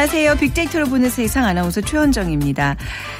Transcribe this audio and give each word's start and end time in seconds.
안녕하세요. 0.00 0.36
빅데이터로 0.36 0.86
보는 0.86 1.10
세상 1.10 1.44
아나운서 1.44 1.82
최현정입니다. 1.82 2.76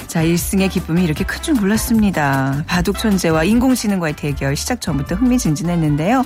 자, 0.07 0.25
1승의 0.25 0.71
기쁨이 0.71 1.05
이렇게 1.05 1.25
큰 1.25 1.43
줄 1.43 1.53
몰랐습니다. 1.53 2.65
바둑 2.67 2.99
천재와 2.99 3.45
인공지능과의 3.45 4.17
대결 4.17 4.57
시작 4.57 4.81
전부터 4.81 5.17
흥미진진했는데요. 5.17 6.25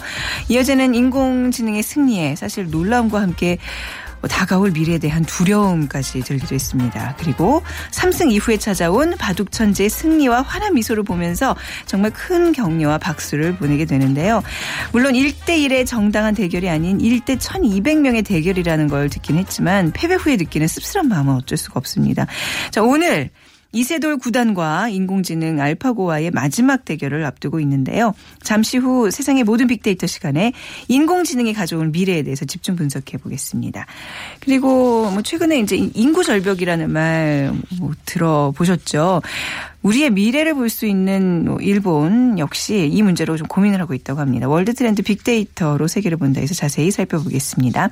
이어지는 0.49 0.95
인공지능의 0.95 1.83
승리에 1.83 2.37
사실 2.37 2.71
놀라움과 2.71 3.21
함께 3.21 3.59
뭐 3.59 4.04
다가올 4.29 4.71
미래에 4.71 4.99
대한 4.99 5.25
두려움까지 5.25 6.21
들기도 6.21 6.55
했습니다. 6.55 7.15
그리고 7.19 7.63
3승 7.91 8.31
이후에 8.33 8.57
찾아온 8.57 9.17
바둑 9.17 9.53
천재의 9.53 9.91
승리와 9.91 10.43
환한 10.43 10.75
미소를 10.75 11.03
보면서 11.03 11.57
정말 11.87 12.13
큰 12.13 12.53
격려와 12.53 12.99
박수를 12.99 13.57
보내게 13.57 13.85
되는데요. 13.85 14.43
물론 14.93 15.15
1대1의 15.15 15.87
정당한 15.87 16.35
대결이 16.35 16.69
아닌 16.69 16.99
1대 16.99 17.39
1200명의 17.39 18.25
대결이라는 18.25 18.89
걸 18.89 19.09
듣긴 19.09 19.37
했지만 19.37 19.93
패배 19.93 20.15
후에 20.15 20.37
느끼는 20.37 20.69
씁쓸한 20.69 21.09
마음은 21.09 21.35
어쩔 21.35 21.59
수가 21.59 21.79
없습니다. 21.79 22.27
자, 22.71 22.83
오늘 22.83 23.31
이세돌 23.75 24.19
구단과 24.19 24.89
인공지능 24.89 25.61
알파고와의 25.61 26.31
마지막 26.31 26.85
대결을 26.85 27.25
앞두고 27.25 27.61
있는데요. 27.61 28.15
잠시 28.43 28.79
후 28.79 29.11
세상의 29.11 29.45
모든 29.45 29.67
빅데이터 29.67 30.07
시간에 30.07 30.53
인공지능이 30.89 31.53
가져올 31.53 31.89
미래에 31.89 32.23
대해서 32.23 32.45
집중 32.45 32.77
분석해 32.77 33.19
보겠습니다. 33.19 33.87
그리고 34.41 35.11
뭐 35.11 35.21
최근에 35.23 35.59
이제 35.59 35.77
인구 35.95 36.25
절벽이라는 36.25 36.91
말 36.91 37.35
뭐 37.79 37.93
들어보셨죠? 38.05 39.23
우리의 39.85 40.11
미래를 40.11 40.55
볼 40.55 40.65
수 40.75 40.87
있는 40.87 41.45
뭐 41.45 41.59
일본 41.61 42.39
역시 42.39 42.89
이 42.91 43.03
문제로 43.03 43.37
좀 43.37 43.47
고민을 43.47 43.81
하고 43.81 43.95
있다고 43.95 44.19
합니다. 44.21 44.49
World 44.49 44.75
Trend 44.75 45.03
빅데이터로 45.03 45.87
세계를 45.87 46.17
본다 46.17 46.41
해서 46.41 46.55
자세히 46.55 46.91
살펴보겠습니다. 46.91 47.91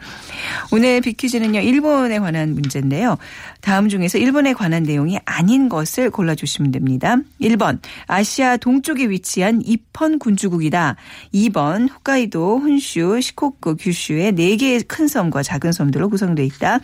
오늘 0.73 1.01
빅퀴즈는요. 1.03 1.61
일본에 1.61 2.19
관한 2.19 2.55
문제인데요. 2.55 3.19
다음 3.61 3.89
중에서 3.89 4.19
일본에 4.19 4.53
관한 4.55 4.83
내용이 4.83 5.19
아닌 5.27 5.69
것을 5.69 6.11
골라주시면 6.11 6.73
됩니다. 6.73 7.19
1번 7.41 7.79
아시아 8.07 8.57
동쪽에 8.57 9.11
위치한 9.11 9.63
이펀 9.65 10.19
군주국이다. 10.19 10.97
2번 11.35 11.89
홋카이도, 11.95 12.59
혼슈, 12.59 13.21
시코쿠, 13.21 13.77
규슈의 13.77 14.33
4개의 14.33 14.89
큰 14.89 15.07
섬과 15.07 15.43
작은 15.43 15.73
섬들로 15.73 16.09
구성되어 16.09 16.45
있다. 16.47 16.81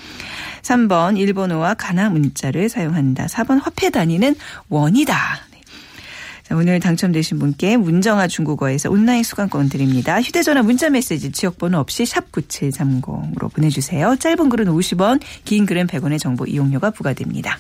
3번 0.62 1.18
일본어와 1.18 1.74
가나 1.74 2.10
문자를 2.10 2.68
사용한다. 2.68 3.26
4번 3.26 3.60
화폐 3.62 3.90
단위는 3.90 4.36
원이 4.68 4.97
다. 5.04 5.41
네. 5.50 5.60
자, 6.42 6.56
오늘 6.56 6.80
당첨되신 6.80 7.38
분께 7.38 7.77
문정아 7.77 8.28
중국어에서 8.28 8.91
온라인 8.91 9.22
수강권 9.22 9.68
드립니다. 9.68 10.20
휴대전화 10.20 10.62
문자메시지 10.62 11.32
지역번호 11.32 11.78
없이 11.78 12.06
샵 12.06 12.32
9730으로 12.32 13.52
보내주세요. 13.52 14.16
짧은 14.16 14.48
글은 14.48 14.66
50원, 14.66 15.20
긴 15.44 15.66
글은 15.66 15.86
100원의 15.86 16.19
정보 16.19 16.47
이용료가 16.47 16.91
부과됩니다. 16.91 17.59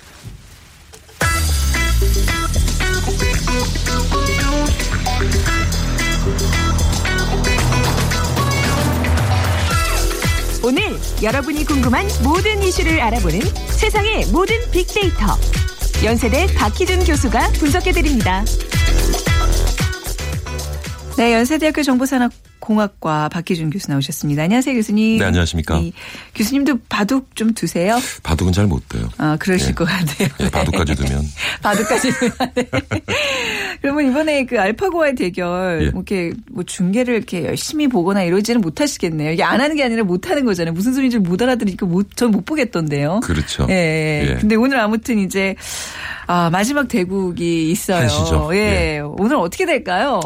오늘 10.68 10.82
여러분이 11.22 11.64
궁금한 11.64 12.06
모든 12.22 12.62
이슈를 12.62 13.00
알아보는 13.00 13.40
세상의 13.70 14.26
모든 14.26 14.54
빅데이터. 14.70 15.34
연세대 16.04 16.46
박희준 16.54 17.04
교수가 17.04 17.52
분석해드립니다. 17.58 18.44
네, 21.18 21.34
연세대학교 21.34 21.82
정보산업공학과 21.82 23.28
박희준 23.30 23.70
교수 23.70 23.90
나오셨습니다. 23.90 24.44
안녕하세요, 24.44 24.72
교수님. 24.76 25.18
네, 25.18 25.24
안녕하십니까. 25.24 25.78
이, 25.78 25.92
교수님도 26.36 26.78
바둑 26.88 27.34
좀 27.34 27.52
두세요? 27.54 27.98
바둑은 28.22 28.52
잘못 28.52 28.88
돼요. 28.88 29.08
아, 29.18 29.36
그러실 29.36 29.70
예. 29.70 29.72
것 29.74 29.84
같아요. 29.84 30.28
예, 30.38 30.48
바둑까지 30.48 30.94
두면. 31.02 31.24
바둑까지 31.60 32.10
두면. 32.12 32.32
네. 32.54 32.70
그러면 33.82 34.08
이번에 34.12 34.46
그 34.46 34.60
알파고와의 34.60 35.16
대결, 35.16 35.80
예. 35.86 35.90
뭐 35.90 36.04
이렇게 36.06 36.32
뭐 36.52 36.62
중계를 36.62 37.16
이렇게 37.16 37.44
열심히 37.46 37.88
보거나 37.88 38.22
이러지는 38.22 38.60
못하시겠네요. 38.60 39.32
이게 39.32 39.42
안 39.42 39.60
하는 39.60 39.74
게 39.74 39.82
아니라 39.82 40.04
못 40.04 40.30
하는 40.30 40.44
거잖아요. 40.44 40.72
무슨 40.72 40.92
소리인지 40.94 41.18
못 41.18 41.42
알아들으니까 41.42 41.84
못, 41.84 42.14
전 42.14 42.30
못 42.30 42.44
보겠던데요. 42.44 43.20
그렇죠. 43.24 43.66
예, 43.70 44.22
예. 44.24 44.30
예. 44.30 44.34
근데 44.36 44.54
오늘 44.54 44.78
아무튼 44.78 45.18
이제, 45.18 45.56
아, 46.28 46.48
마지막 46.50 46.86
대국이 46.86 47.72
있어요. 47.72 48.02
한시죠. 48.02 48.50
예. 48.52 48.58
예. 48.58 48.98
오늘 49.00 49.34
어떻게 49.38 49.66
될까요? 49.66 50.20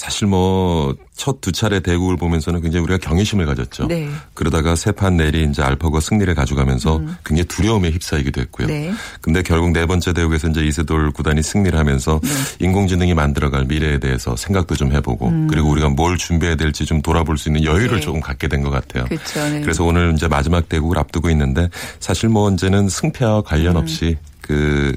사실 0.00 0.26
뭐 0.28 0.94
첫 1.14 1.42
두 1.42 1.52
차례 1.52 1.80
대국을 1.80 2.16
보면서는 2.16 2.62
굉장히 2.62 2.84
우리가 2.84 2.96
경외심을 3.06 3.44
가졌죠. 3.44 3.86
네. 3.88 4.08
그러다가 4.32 4.74
세 4.74 4.92
판 4.92 5.18
내리 5.18 5.44
이제 5.44 5.62
알파고가 5.62 6.00
승리를 6.00 6.34
가져가면서 6.34 7.02
굉장히 7.24 7.44
두려움에 7.46 7.90
휩싸이기도 7.90 8.40
했고요. 8.40 8.66
음. 8.66 8.68
네. 8.68 8.92
근데 9.20 9.42
결국 9.42 9.72
네 9.72 9.84
번째 9.84 10.14
대국에서 10.14 10.48
이제 10.48 10.62
이세돌 10.62 11.10
구단이 11.12 11.42
승리를 11.42 11.78
하면서 11.78 12.18
네. 12.22 12.30
인공지능이 12.64 13.12
만들어갈 13.12 13.66
미래에 13.66 13.98
대해서 13.98 14.34
생각도 14.36 14.74
좀 14.74 14.92
해보고 14.92 15.30
그리고 15.50 15.68
우리가 15.68 15.90
뭘 15.90 16.16
준비해야 16.16 16.56
될지 16.56 16.86
좀 16.86 17.02
돌아볼 17.02 17.36
수 17.36 17.50
있는 17.50 17.64
여유를 17.64 17.90
음. 17.90 17.94
네. 17.96 18.00
조금 18.00 18.20
갖게 18.20 18.48
된 18.48 18.62
것 18.62 18.70
같아요. 18.70 19.04
그렇죠. 19.04 19.40
네. 19.50 19.60
그래서 19.60 19.84
오늘 19.84 20.14
이제 20.14 20.28
마지막 20.28 20.66
대국을 20.70 20.98
앞두고 20.98 21.28
있는데 21.30 21.68
사실 21.98 22.30
뭐 22.30 22.44
언제는 22.46 22.88
승패와 22.88 23.42
관련 23.42 23.76
음. 23.76 23.82
없이 23.82 24.16
그 24.50 24.92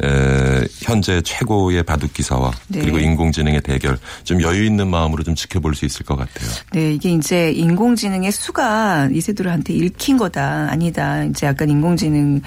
에, 0.00 0.64
현재 0.80 1.20
최고의 1.22 1.82
바둑 1.82 2.12
기사와 2.12 2.52
네. 2.68 2.80
그리고 2.80 2.98
인공지능의 2.98 3.62
대결 3.62 3.98
좀 4.22 4.40
여유 4.40 4.64
있는 4.64 4.88
마음으로 4.88 5.24
좀 5.24 5.34
지켜볼 5.34 5.74
수 5.74 5.84
있을 5.84 6.06
것 6.06 6.16
같아요. 6.16 6.48
네, 6.72 6.94
이게 6.94 7.10
이제 7.10 7.50
인공지능의 7.50 8.30
수가 8.30 9.08
이세돌한테 9.12 9.74
읽힌 9.74 10.16
거다, 10.16 10.68
아니다. 10.70 11.24
이제 11.24 11.46
약간 11.48 11.68
인공지능이 11.68 12.40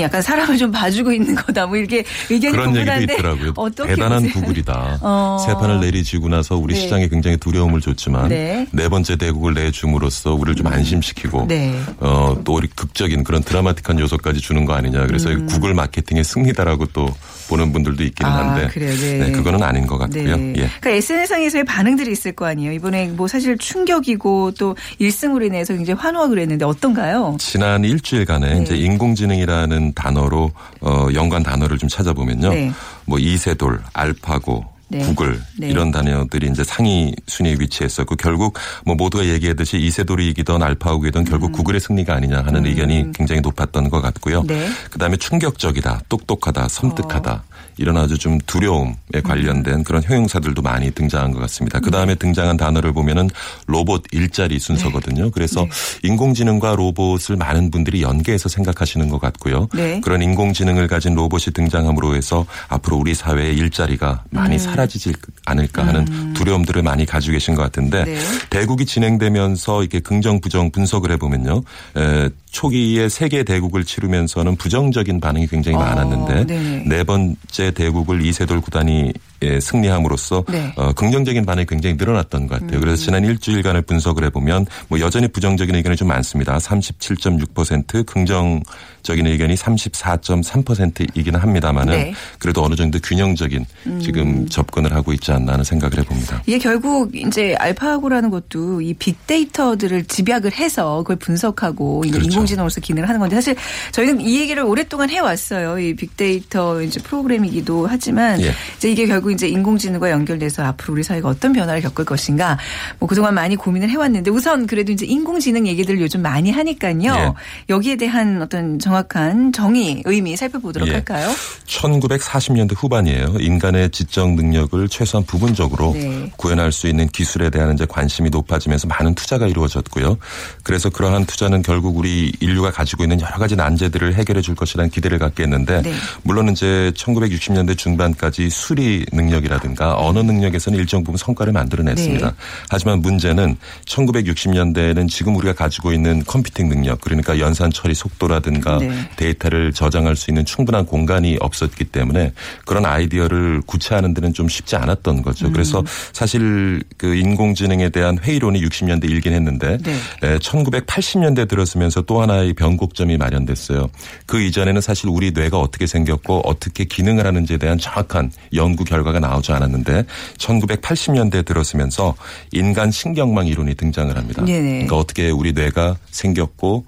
약간 0.00 0.22
사람을 0.22 0.58
좀 0.58 0.72
봐주고 0.72 1.12
있는 1.12 1.36
거다. 1.36 1.66
뭐 1.66 1.76
이렇게 1.76 2.04
의견이 2.28 2.52
그런 2.52 2.76
얘기도 2.76 3.14
있더라고요. 3.14 3.54
대단한 3.86 4.24
보세요? 4.24 4.32
구글이다. 4.34 4.98
어. 5.02 5.38
세 5.46 5.54
판을 5.54 5.80
내리지고 5.80 6.28
나서 6.28 6.56
우리 6.56 6.74
네. 6.74 6.80
시장에 6.80 7.08
굉장히 7.08 7.36
두려움을 7.36 7.80
줬지만 7.80 8.28
네. 8.28 8.66
네. 8.72 8.88
번째 8.88 9.16
대국을 9.16 9.54
내줌으로써 9.54 10.34
우리를 10.34 10.56
좀 10.56 10.66
안심시키고 10.66 11.46
네. 11.48 11.80
어, 12.00 12.36
또 12.44 12.54
우리 12.54 12.66
극적인 12.66 13.22
그런 13.22 13.42
드라마틱한 13.42 14.00
요소까지 14.00 14.40
주는 14.40 14.64
거 14.64 14.74
아니냐. 14.74 15.06
그래서 15.06 15.30
구글 15.46 15.74
마 15.74 15.86
케팅의 15.92 16.24
승리다라고 16.24 16.86
또 16.86 17.06
보는 17.48 17.72
분들도 17.72 18.02
있기는 18.02 18.30
음. 18.30 18.34
아, 18.34 18.38
한데 18.38 18.68
그래요. 18.68 18.94
네. 18.94 19.30
그거는 19.32 19.62
아닌 19.62 19.86
것 19.86 19.98
같고요. 19.98 20.36
네. 20.36 20.52
예. 20.56 20.68
그러니까 20.80 20.90
SNS상에서의 20.90 21.64
반응들이 21.64 22.10
있을 22.10 22.32
거 22.32 22.46
아니에요. 22.46 22.72
이번에 22.72 23.08
뭐 23.08 23.28
사실 23.28 23.56
충격이고 23.58 24.52
또 24.52 24.74
1승으로 25.00 25.46
인해서 25.46 25.74
굉장히 25.74 26.00
환호하고 26.00 26.30
그랬는데 26.30 26.64
어떤가요? 26.64 27.36
지난 27.38 27.84
일주일간에 27.84 28.54
네. 28.54 28.62
이제 28.62 28.76
인공지능이라는 28.76 29.92
단어로 29.94 30.50
어 30.80 31.08
연관 31.14 31.42
단어를 31.42 31.78
좀 31.78 31.88
찾아보면요. 31.88 32.48
네. 32.48 32.72
뭐 33.04 33.18
이세돌, 33.18 33.80
알파고, 33.92 34.64
네. 34.92 34.98
구글 35.00 35.40
네. 35.58 35.70
이런 35.70 35.90
단어들이 35.90 36.48
이제 36.48 36.62
상위 36.62 37.14
순위에 37.26 37.56
위치했었고 37.58 38.16
결국 38.16 38.58
뭐 38.84 38.94
모두가 38.94 39.24
얘기했듯이 39.24 39.78
이세돌이 39.78 40.28
이기던 40.28 40.62
알파고이던 40.62 41.24
결국 41.24 41.52
구글의 41.52 41.80
승리가 41.80 42.14
아니냐 42.14 42.42
하는 42.42 42.66
의견이 42.66 43.12
굉장히 43.14 43.40
높았던 43.40 43.88
것 43.88 44.02
같고요. 44.02 44.40
음. 44.40 44.46
네. 44.46 44.68
그다음에 44.90 45.16
충격적이다, 45.16 46.02
똑똑하다, 46.10 46.68
섬뜩하다. 46.68 47.42
이런 47.76 47.96
아주 47.96 48.18
좀 48.18 48.38
두려움에 48.46 48.94
음. 49.14 49.22
관련된 49.22 49.84
그런 49.84 50.02
형용사들도 50.02 50.62
많이 50.62 50.90
등장한 50.90 51.32
것 51.32 51.40
같습니다. 51.40 51.80
그 51.80 51.90
다음에 51.90 52.14
등장한 52.14 52.56
단어를 52.56 52.92
보면은 52.92 53.28
로봇 53.66 54.04
일자리 54.12 54.58
순서거든요. 54.58 55.30
그래서 55.30 55.66
인공지능과 56.02 56.76
로봇을 56.76 57.36
많은 57.36 57.70
분들이 57.70 58.02
연계해서 58.02 58.48
생각하시는 58.48 59.08
것 59.08 59.20
같고요. 59.20 59.68
네. 59.74 60.00
그런 60.00 60.22
인공지능을 60.22 60.86
가진 60.88 61.14
로봇이 61.14 61.52
등장함으로 61.54 62.14
해서 62.14 62.46
앞으로 62.68 62.96
우리 62.98 63.14
사회의 63.14 63.56
일자리가 63.56 64.24
많이 64.30 64.58
사라지지 64.58 65.12
않을까 65.46 65.86
하는 65.86 66.32
두려움들을 66.34 66.82
많이 66.82 67.06
가지고 67.06 67.32
계신 67.32 67.54
것 67.54 67.62
같은데 67.62 68.04
네. 68.04 68.18
대국이 68.50 68.86
진행되면서 68.86 69.82
이렇게 69.82 70.00
긍정 70.00 70.40
부정 70.40 70.70
분석을 70.70 71.10
해보면요. 71.12 71.62
에, 71.96 72.30
초기에 72.52 73.08
세계 73.08 73.42
대국을 73.42 73.84
치르면서는 73.84 74.56
부정적인 74.56 75.20
반응이 75.20 75.48
굉장히 75.48 75.76
어, 75.76 75.80
많았는데 75.80 76.46
네네. 76.46 76.84
네 76.86 77.02
번째 77.02 77.72
대국을 77.72 78.24
이세돌 78.24 78.60
구단이 78.60 79.12
예, 79.42 79.60
승리함으로써 79.60 80.44
네. 80.48 80.72
어, 80.76 80.92
긍정적인 80.92 81.44
반응이 81.44 81.66
굉장히 81.66 81.96
늘어났던 81.96 82.46
것 82.46 82.60
같아요. 82.60 82.78
음. 82.78 82.80
그래서 82.80 83.02
지난 83.02 83.24
일주일간을 83.24 83.82
분석을 83.82 84.24
해보면 84.24 84.66
뭐 84.88 85.00
여전히 85.00 85.28
부정적인 85.28 85.74
의견이 85.74 85.96
좀 85.96 86.08
많습니다. 86.08 86.56
37.6% 86.58 88.06
긍정적인 88.06 89.26
의견이 89.26 89.54
34.3%이기는 89.54 91.38
합니다만은 91.38 91.92
네. 91.92 92.08
음. 92.10 92.14
그래도 92.38 92.62
어느 92.64 92.74
정도 92.74 92.98
균형적인 93.00 93.66
지금 94.00 94.48
접근을 94.48 94.94
하고 94.94 95.12
있지 95.12 95.32
않나 95.32 95.52
하는 95.52 95.64
생각을 95.64 95.98
해봅니다. 95.98 96.42
이게 96.46 96.58
결국 96.58 97.14
이제 97.14 97.54
알파고라는 97.58 98.30
것도 98.30 98.80
이 98.80 98.94
빅데이터들을 98.94 100.04
집약을 100.04 100.52
해서 100.52 100.98
그걸 100.98 101.16
분석하고 101.16 102.02
그렇죠. 102.02 102.20
인공지능으로서 102.20 102.80
기능을 102.80 103.08
하는 103.08 103.20
건데 103.20 103.36
사실 103.36 103.56
저희는 103.92 104.20
이 104.20 104.40
얘기를 104.40 104.62
오랫동안 104.62 105.10
해왔어요. 105.10 105.78
이 105.78 105.94
빅데이터 105.94 106.82
이제 106.82 107.00
프로그램이기도 107.00 107.86
하지만 107.86 108.40
예. 108.40 108.52
이제 108.76 108.90
이게 108.90 109.06
결국 109.06 109.31
이제 109.32 109.48
인공지능과 109.48 110.10
연결돼서 110.10 110.64
앞으로 110.64 110.94
우리 110.94 111.02
사회가 111.02 111.28
어떤 111.28 111.52
변화를 111.52 111.80
겪을 111.82 112.04
것인가 112.04 112.58
뭐 112.98 113.08
그동안 113.08 113.34
많이 113.34 113.56
고민을 113.56 113.90
해왔는데 113.90 114.30
우선 114.30 114.66
그래도 114.66 114.92
이제 114.92 115.06
인공지능 115.06 115.66
얘기들을 115.66 116.00
요즘 116.00 116.22
많이 116.22 116.50
하니까요. 116.50 117.02
예. 117.02 117.32
여기에 117.68 117.96
대한 117.96 118.42
어떤 118.42 118.78
정확한 118.78 119.52
정의, 119.52 120.02
의미 120.04 120.36
살펴보도록 120.36 120.88
예. 120.88 120.92
할까요? 120.92 121.30
1940년대 121.66 122.74
후반이에요. 122.76 123.36
인간의 123.40 123.90
지적 123.90 124.34
능력을 124.34 124.88
최소한 124.88 125.24
부분적으로 125.24 125.92
네. 125.94 126.30
구현할 126.36 126.72
수 126.72 126.86
있는 126.86 127.08
기술에 127.08 127.50
대한 127.50 127.74
이제 127.74 127.86
관심이 127.88 128.30
높아지면서 128.30 128.88
많은 128.88 129.14
투자가 129.14 129.46
이루어졌고요. 129.46 130.18
그래서 130.62 130.90
그러한 130.90 131.26
투자는 131.26 131.62
결국 131.62 131.96
우리 131.96 132.32
인류가 132.40 132.70
가지고 132.70 133.04
있는 133.04 133.20
여러 133.20 133.36
가지 133.38 133.56
난제들을 133.56 134.14
해결해 134.14 134.40
줄 134.40 134.54
것이라는 134.54 134.90
기대를 134.90 135.18
갖게 135.18 135.44
했는데 135.44 135.82
네. 135.82 135.92
물론 136.22 136.50
이제 136.50 136.92
1960년대 136.94 137.76
중반까지 137.76 138.50
수리 138.50 139.04
능 139.12 139.21
력이라든가 139.30 139.98
언어 139.98 140.22
능력에서는 140.22 140.78
일정 140.78 141.04
부분 141.04 141.18
성과를 141.18 141.52
만들어냈습니다. 141.52 142.26
네. 142.26 142.34
하지만 142.70 143.00
문제는 143.00 143.56
1960년대에는 143.86 145.08
지금 145.08 145.36
우리가 145.36 145.54
가지고 145.54 145.92
있는 145.92 146.22
컴퓨팅 146.24 146.68
능력 146.68 147.00
그러니까 147.00 147.38
연산 147.38 147.70
처리 147.70 147.94
속도라든가 147.94 148.78
네. 148.78 148.90
데이터를 149.16 149.72
저장할 149.72 150.16
수 150.16 150.30
있는 150.30 150.44
충분한 150.44 150.86
공간이 150.86 151.36
없었기 151.40 151.84
때문에 151.84 152.32
그런 152.64 152.84
아이디어를 152.84 153.62
구체하는 153.66 154.14
데는 154.14 154.32
좀 154.32 154.48
쉽지 154.48 154.76
않았던 154.76 155.22
거죠. 155.22 155.46
음. 155.46 155.52
그래서 155.52 155.82
사실 156.12 156.82
그 156.96 157.14
인공지능에 157.14 157.90
대한 157.90 158.18
회의론이 158.18 158.62
60년대 158.62 159.10
일긴 159.10 159.32
했는데 159.32 159.78
네. 159.78 159.92
에, 160.22 160.38
1980년대 160.38 161.48
들어서면서 161.48 162.02
또 162.02 162.22
하나의 162.22 162.54
변곡점이 162.54 163.16
마련됐어요. 163.16 163.88
그 164.26 164.40
이전에는 164.40 164.80
사실 164.80 165.08
우리 165.08 165.30
뇌가 165.32 165.58
어떻게 165.58 165.86
생겼고 165.86 166.42
어떻게 166.44 166.84
기능을 166.84 167.26
하는지에 167.26 167.58
대한 167.58 167.78
정확한 167.78 168.32
연구 168.54 168.84
결과 168.84 169.11
가 169.12 169.20
나오지 169.20 169.52
않았는데 169.52 170.04
1980년대 170.38 171.44
들어서면서 171.44 172.14
인간 172.52 172.90
신경망 172.90 173.46
이론이 173.46 173.74
등장을 173.74 174.16
합니다. 174.16 174.44
네네. 174.44 174.68
그러니까 174.70 174.96
어떻게 174.96 175.30
우리 175.30 175.52
뇌가 175.52 175.96
생겼고 176.10 176.84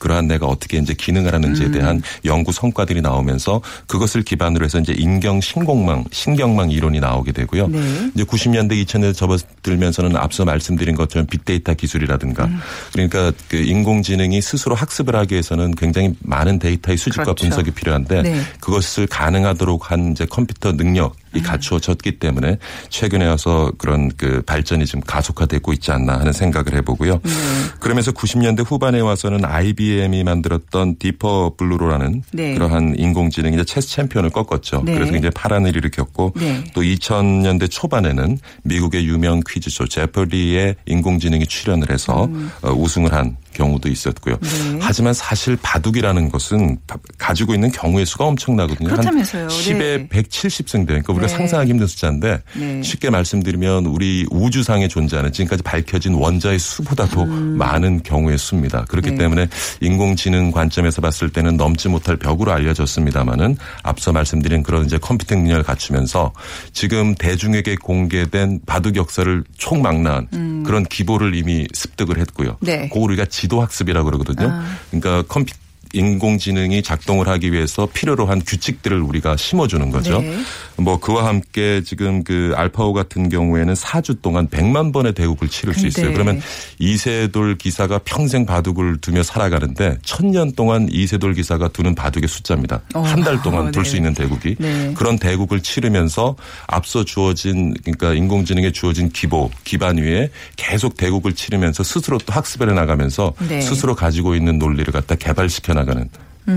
그러한 0.00 0.26
뇌가 0.26 0.46
어떻게 0.46 0.78
이제 0.78 0.94
기능을 0.94 1.32
하는지에 1.32 1.66
음. 1.66 1.72
대한 1.72 2.02
연구 2.24 2.50
성과들이 2.50 3.02
나오면서 3.02 3.60
그것을 3.86 4.22
기반으로 4.22 4.64
해서 4.64 4.80
이제 4.80 4.92
인경 4.96 5.40
신공망, 5.40 6.04
신경망 6.10 6.72
이론이 6.72 6.98
나오게 6.98 7.32
되고요. 7.32 7.68
네. 7.68 8.10
이제 8.14 8.24
90년대, 8.24 8.72
2000년대 8.84 9.14
접어들면서는 9.14 10.16
앞서 10.16 10.44
말씀드린 10.44 10.96
것처럼 10.96 11.26
빅데이터 11.26 11.74
기술이라든가 11.74 12.46
음. 12.46 12.58
그러니까 12.92 13.30
그 13.48 13.56
인공지능이 13.56 14.40
스스로 14.40 14.74
학습을 14.74 15.14
하기 15.14 15.34
위해서는 15.34 15.74
굉장히 15.74 16.14
많은 16.20 16.58
데이터의 16.58 16.96
수집과 16.96 17.24
그렇죠. 17.24 17.44
분석이 17.44 17.70
필요한데 17.72 18.22
네. 18.22 18.40
그것을 18.60 19.06
가능하도록 19.06 19.90
한 19.90 20.12
이제 20.12 20.24
컴퓨터 20.24 20.72
능력 20.72 21.14
이 21.34 21.38
음. 21.38 21.42
갖추어졌기 21.42 22.18
때문에 22.18 22.58
최근에 22.88 23.26
와서 23.26 23.72
그런 23.78 24.10
그 24.16 24.42
발전이 24.42 24.86
좀 24.86 25.00
가속화되고 25.00 25.72
있지 25.74 25.92
않나 25.92 26.18
하는 26.18 26.32
생각을 26.32 26.74
해보고요. 26.74 27.20
네. 27.22 27.30
그러면서 27.78 28.12
90년대 28.12 28.64
후반에 28.66 29.00
와서는 29.00 29.44
IBM이 29.44 30.24
만들었던 30.24 30.96
디퍼 30.98 31.54
블루로라는 31.56 32.22
네. 32.32 32.54
그러한 32.54 32.94
인공지능이 32.98 33.54
이제 33.54 33.64
체스 33.64 33.88
챔피언을 33.88 34.30
꺾었죠. 34.30 34.82
네. 34.84 34.94
그래서 34.94 35.12
굉장히 35.12 35.32
파란을 35.34 35.76
일으켰고 35.76 36.34
네. 36.36 36.64
또 36.74 36.82
2000년대 36.82 37.70
초반에는 37.70 38.38
미국의 38.64 39.06
유명 39.06 39.40
퀴즈쇼 39.46 39.86
Jeopardy에 39.86 40.76
인공지능이 40.86 41.46
출연을 41.46 41.90
해서 41.90 42.28
어, 42.62 42.70
우승을 42.70 43.12
한 43.12 43.36
경우도 43.54 43.88
있었고요. 43.88 44.36
음. 44.42 44.72
네. 44.74 44.78
하지만 44.80 45.12
사실 45.14 45.56
바둑이라는 45.62 46.30
것은 46.30 46.78
바- 46.86 46.96
가지고 47.18 47.54
있는 47.54 47.70
경우의 47.70 48.06
수가 48.06 48.24
엄청나거든요. 48.26 48.88
그렇다면서요. 48.88 49.42
한 49.42 49.48
10에 49.48 49.78
네. 49.78 50.08
170승대. 50.08 50.86
그러니까 50.86 51.12
우리가 51.12 51.26
네. 51.26 51.34
상상하기 51.36 51.70
힘든 51.70 51.86
숫자인데 51.86 52.42
네. 52.56 52.82
쉽게 52.82 53.10
말씀드리면 53.10 53.86
우리 53.86 54.26
우주상에 54.30 54.88
존재하는 54.88 55.32
지금까지 55.32 55.62
밝혀진 55.62 56.14
원자의 56.14 56.58
수보다도 56.58 57.24
많은 57.26 58.02
경우의 58.02 58.38
수입니다. 58.38 58.84
그렇기 58.86 59.10
음. 59.10 59.14
네. 59.14 59.18
때문에 59.18 59.48
인공지능 59.80 60.50
관점에서 60.52 61.00
봤을 61.00 61.30
때는 61.30 61.56
넘지 61.56 61.88
못할 61.88 62.16
벽으로 62.16 62.52
알려졌습니다마는 62.52 63.56
앞서 63.82 64.12
말씀드린 64.12 64.62
그런 64.62 64.84
이제 64.84 64.98
컴퓨팅 64.98 65.42
능력을 65.42 65.62
갖추면서 65.64 66.32
지금 66.72 67.14
대중에게 67.14 67.76
공개된 67.76 68.60
바둑 68.66 68.96
역사를 68.96 69.42
총망라한 69.58 70.62
그런 70.64 70.84
기보를 70.84 71.34
이미 71.34 71.66
습득을 71.72 72.18
했고요. 72.18 72.50
음. 72.60 72.66
네. 72.66 72.88
그걸 72.88 73.02
우리가 73.10 73.24
지도 73.40 73.62
학습이라고 73.62 74.04
그러거든요. 74.04 74.52
그러니까 74.90 75.22
컴퓨 75.28 75.54
인공지능이 75.92 76.82
작동을 76.82 77.26
하기 77.28 77.52
위해서 77.52 77.88
필요로 77.92 78.26
한 78.26 78.40
규칙들을 78.44 79.00
우리가 79.00 79.36
심어주는 79.36 79.90
거죠. 79.90 80.20
네. 80.20 80.38
뭐 80.80 80.98
그와 80.98 81.26
함께 81.26 81.82
지금 81.84 82.24
그 82.24 82.52
알파오 82.56 82.92
같은 82.92 83.28
경우에는 83.28 83.74
4주 83.74 84.22
동안 84.22 84.48
100만 84.48 84.92
번의 84.92 85.12
대국을 85.14 85.48
치를 85.48 85.74
수 85.74 85.86
있어요. 85.86 86.08
네. 86.08 86.12
그러면 86.12 86.40
이세돌 86.78 87.58
기사가 87.58 88.00
평생 88.04 88.46
바둑을 88.46 88.98
두며 89.00 89.22
살아가는데 89.22 89.98
천년 90.02 90.52
동안 90.52 90.88
이세돌 90.90 91.34
기사가 91.34 91.68
두는 91.68 91.94
바둑의 91.94 92.28
숫자입니다. 92.28 92.80
어. 92.94 93.00
한달 93.00 93.42
동안 93.42 93.70
둘 93.70 93.82
네. 93.82 93.90
수 93.90 93.96
있는 93.96 94.14
대국이 94.14 94.56
네. 94.58 94.94
그런 94.96 95.18
대국을 95.18 95.60
치르면서 95.60 96.36
앞서 96.66 97.04
주어진 97.04 97.74
그러니까 97.84 98.14
인공지능에 98.14 98.72
주어진 98.72 99.10
기보 99.10 99.50
기반 99.64 99.98
위에 99.98 100.30
계속 100.56 100.96
대국을 100.96 101.34
치르면서 101.34 101.82
스스로 101.82 102.18
또 102.18 102.32
학습을 102.32 102.70
해 102.70 102.74
나가면서 102.74 103.34
네. 103.48 103.60
스스로 103.60 103.94
가지고 103.94 104.34
있는 104.34 104.58
논리를 104.58 104.90
갖다 104.92 105.14
개발시켜 105.14 105.74
나가는 105.74 106.08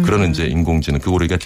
그런 0.05 0.31
이제 0.31 0.45
인공지능 0.45 0.99
그걸 0.99 1.15
우리가 1.15 1.37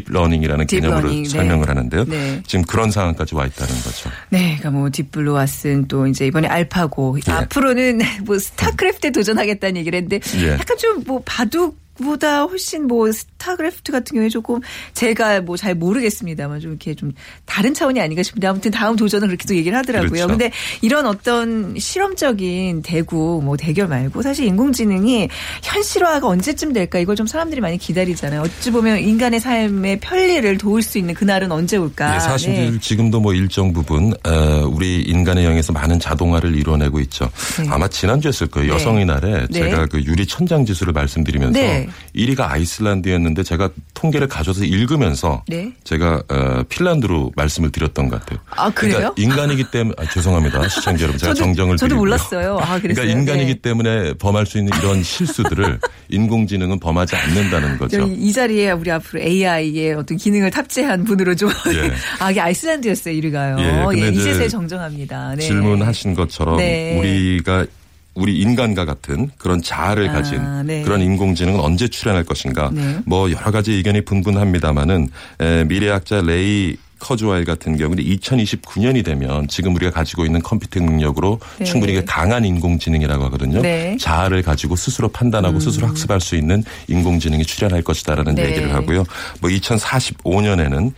deep 0.00 0.14
learning이라는 0.14 0.66
개념으로 0.66 1.10
네. 1.10 1.24
설명을 1.24 1.68
하는데요. 1.68 2.04
네. 2.06 2.42
지금 2.46 2.64
그런 2.64 2.90
상황까지 2.90 3.34
와 3.34 3.44
있다는 3.44 3.74
거죠. 3.82 4.10
네, 4.30 4.56
그러니까 4.58 4.70
뭐 4.70 4.88
딥블루 4.90 5.34
왓슨 5.34 5.88
또 5.88 6.06
이제 6.06 6.26
이번에 6.26 6.48
알파고 6.48 7.18
예. 7.26 7.30
앞으로는 7.30 8.00
뭐 8.24 8.38
스타크래프트에 8.38 9.10
도전하겠다는 9.10 9.76
얘기를 9.76 9.96
했는데 9.98 10.20
예. 10.38 10.52
약간 10.52 10.76
좀 10.78 11.02
뭐 11.06 11.22
바둑 11.24 11.80
보다 12.02 12.42
훨씬 12.42 12.86
뭐 12.86 13.10
스타크래프트 13.10 13.90
같은 13.90 14.14
경우에 14.14 14.28
조금 14.28 14.60
제가 14.92 15.40
뭐 15.40 15.56
잘 15.62 15.76
모르겠습니다만 15.76 16.58
좀 16.58 16.72
이렇게 16.72 16.92
좀 16.94 17.12
다른 17.44 17.72
차원이 17.72 18.00
아닌가 18.00 18.24
싶은데 18.24 18.48
아무튼 18.48 18.72
다음 18.72 18.96
도전은 18.96 19.28
그렇게 19.28 19.44
또 19.46 19.54
얘기를 19.54 19.78
하더라고요. 19.78 20.10
그렇죠. 20.10 20.26
근데 20.26 20.50
이런 20.80 21.06
어떤 21.06 21.78
실험적인 21.78 22.82
대구 22.82 23.40
뭐 23.44 23.56
대결 23.56 23.86
말고 23.86 24.22
사실 24.22 24.46
인공지능이 24.46 25.28
현실화가 25.62 26.26
언제쯤 26.26 26.72
될까 26.72 26.98
이걸 26.98 27.14
좀 27.14 27.28
사람들이 27.28 27.60
많이 27.60 27.78
기다리잖아요. 27.78 28.42
어찌 28.42 28.72
보면 28.72 28.98
인간의 28.98 29.38
삶의 29.38 30.00
편리를 30.00 30.58
도울 30.58 30.82
수 30.82 30.98
있는 30.98 31.14
그날은 31.14 31.52
언제 31.52 31.76
올까? 31.76 32.16
예, 32.16 32.18
사실 32.18 32.52
네. 32.52 32.78
지금도 32.80 33.20
뭐 33.20 33.32
일정 33.32 33.72
부분 33.72 34.12
어, 34.26 34.68
우리 34.68 35.02
인간의 35.02 35.44
영에서 35.44 35.72
많은 35.72 36.00
자동화를 36.00 36.56
이뤄내고 36.56 36.98
있죠. 37.00 37.30
네. 37.60 37.68
아마 37.70 37.86
지난주였을 37.86 38.48
거예요. 38.48 38.72
네. 38.72 38.74
여성의 38.74 39.04
날에 39.04 39.46
네. 39.48 39.60
제가 39.60 39.86
그 39.86 40.02
유리 40.02 40.26
천장 40.26 40.64
지수를 40.64 40.92
말씀드리면서 40.92 41.52
네. 41.52 41.88
1위가 42.14 42.40
아이슬란드였는데 42.50 43.42
제가 43.42 43.70
통계를 43.94 44.28
가져서 44.28 44.64
읽으면서 44.64 45.42
네. 45.48 45.72
제가 45.84 46.22
어, 46.28 46.62
핀란드로 46.68 47.32
말씀을 47.36 47.70
드렸던 47.72 48.08
것 48.08 48.20
같아요. 48.20 48.38
아, 48.50 48.70
그래요? 48.70 49.12
그러니까 49.14 49.14
인간이기 49.22 49.70
때문에 49.70 49.94
아, 49.98 50.08
죄송합니다. 50.08 50.68
시청자 50.68 51.02
여러분 51.04 51.18
제가 51.18 51.32
저도- 51.32 51.36
정정을 51.38 51.76
저도 51.76 51.88
드리고요. 51.88 51.98
몰랐어요. 52.00 52.58
아, 52.60 52.78
그랬어요? 52.80 53.04
그러니까 53.06 53.20
인간이기 53.20 53.54
네. 53.54 53.60
때문에 53.60 54.14
범할 54.14 54.46
수 54.46 54.58
있는 54.58 54.72
이런 54.78 55.02
실수들을 55.02 55.78
인공지능은 56.08 56.78
범하지 56.80 57.16
않는다는 57.16 57.78
거죠. 57.78 58.00
이 58.06 58.32
자리에 58.32 58.72
우리 58.72 58.90
앞으로 58.90 59.20
AI의 59.22 59.94
어떤 59.94 60.16
기능을 60.18 60.50
탑재한 60.50 61.04
분으로 61.04 61.34
좀. 61.34 61.50
예. 61.74 61.92
아, 62.18 62.30
이게 62.30 62.40
아이슬란드였어요, 62.40 63.14
이리가요. 63.14 63.56
예, 63.58 64.02
예, 64.02 64.08
이제 64.08 64.20
이제서야 64.20 64.48
정정합니다. 64.48 65.34
네. 65.36 65.42
질문하신 65.42 66.14
것처럼 66.14 66.56
네. 66.56 66.98
우리가 66.98 67.66
우리 68.14 68.38
인간과 68.38 68.84
같은 68.84 69.30
그런 69.38 69.62
자아를 69.62 70.10
아, 70.10 70.12
가진 70.12 70.66
네. 70.66 70.82
그런 70.82 71.00
인공지능은 71.00 71.60
언제 71.60 71.88
출현할 71.88 72.24
것인가 72.24 72.70
네. 72.72 72.98
뭐 73.06 73.30
여러 73.30 73.50
가지 73.50 73.72
의견이 73.72 74.02
분분합니다마는 74.02 75.08
에, 75.40 75.64
미래학자 75.64 76.20
레이 76.20 76.76
커즈와일 77.02 77.44
같은 77.44 77.76
경우는 77.76 78.04
2029년이 78.04 79.04
되면 79.04 79.48
지금 79.48 79.74
우리가 79.74 79.90
가지고 79.90 80.24
있는 80.24 80.40
computing 80.40 80.86
능력으로 80.86 81.40
네. 81.58 81.64
충분히 81.64 82.02
강한 82.04 82.44
인공지능이라고 82.44 83.24
하거든요. 83.24 83.60
네. 83.60 83.96
자아를 83.98 84.42
가지고 84.42 84.76
스스로 84.76 85.08
판단하고 85.08 85.58
스스로 85.58 85.88
학습할 85.88 86.20
수 86.20 86.36
있는 86.36 86.62
인공지능이 86.86 87.44
출현할 87.44 87.82
것이다라는 87.82 88.36
네. 88.36 88.50
얘기를 88.50 88.72
하고요. 88.72 89.04
뭐 89.40 89.50
2045년에는 89.50 90.92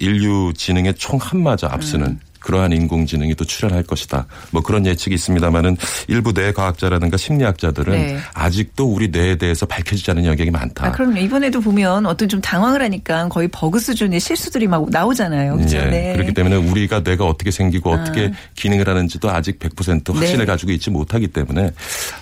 인류 0.00 0.52
지능의 0.54 0.94
총 0.94 1.18
한마저 1.18 1.66
앞서는 1.66 2.06
음. 2.06 2.20
그러한 2.42 2.72
인공지능이 2.72 3.34
또 3.34 3.44
출현할 3.44 3.84
것이다. 3.84 4.26
뭐 4.50 4.62
그런 4.62 4.86
예측이 4.86 5.14
있습니다만은 5.14 5.76
일부 6.08 6.32
뇌과학자라든가 6.32 7.16
심리학자들은 7.16 7.92
네. 7.92 8.18
아직도 8.34 8.92
우리 8.92 9.08
뇌에 9.08 9.36
대해서 9.36 9.66
밝혀지지 9.66 10.10
않은 10.10 10.24
영역이 10.24 10.50
많다. 10.50 10.86
아, 10.86 10.92
그럼요. 10.92 11.18
이번에도 11.18 11.60
보면 11.60 12.06
어떤 12.06 12.28
좀 12.28 12.40
당황을 12.40 12.82
하니까 12.82 13.28
거의 13.28 13.48
버그 13.48 13.78
수준의 13.78 14.20
실수들이 14.20 14.66
막 14.66 14.88
나오잖아요. 14.90 15.56
그렇죠? 15.56 15.76
예, 15.76 15.84
네. 15.84 16.12
그렇기 16.14 16.34
때문에 16.34 16.56
우리가 16.56 17.00
뇌가 17.00 17.24
어떻게 17.24 17.50
생기고 17.50 17.90
어떻게 17.90 18.32
기능을 18.54 18.88
하는지도 18.88 19.30
아직 19.30 19.58
100% 19.58 20.14
확신을 20.14 20.38
네. 20.38 20.44
가지고 20.44 20.72
있지 20.72 20.90
못하기 20.90 21.28
때문에 21.28 21.70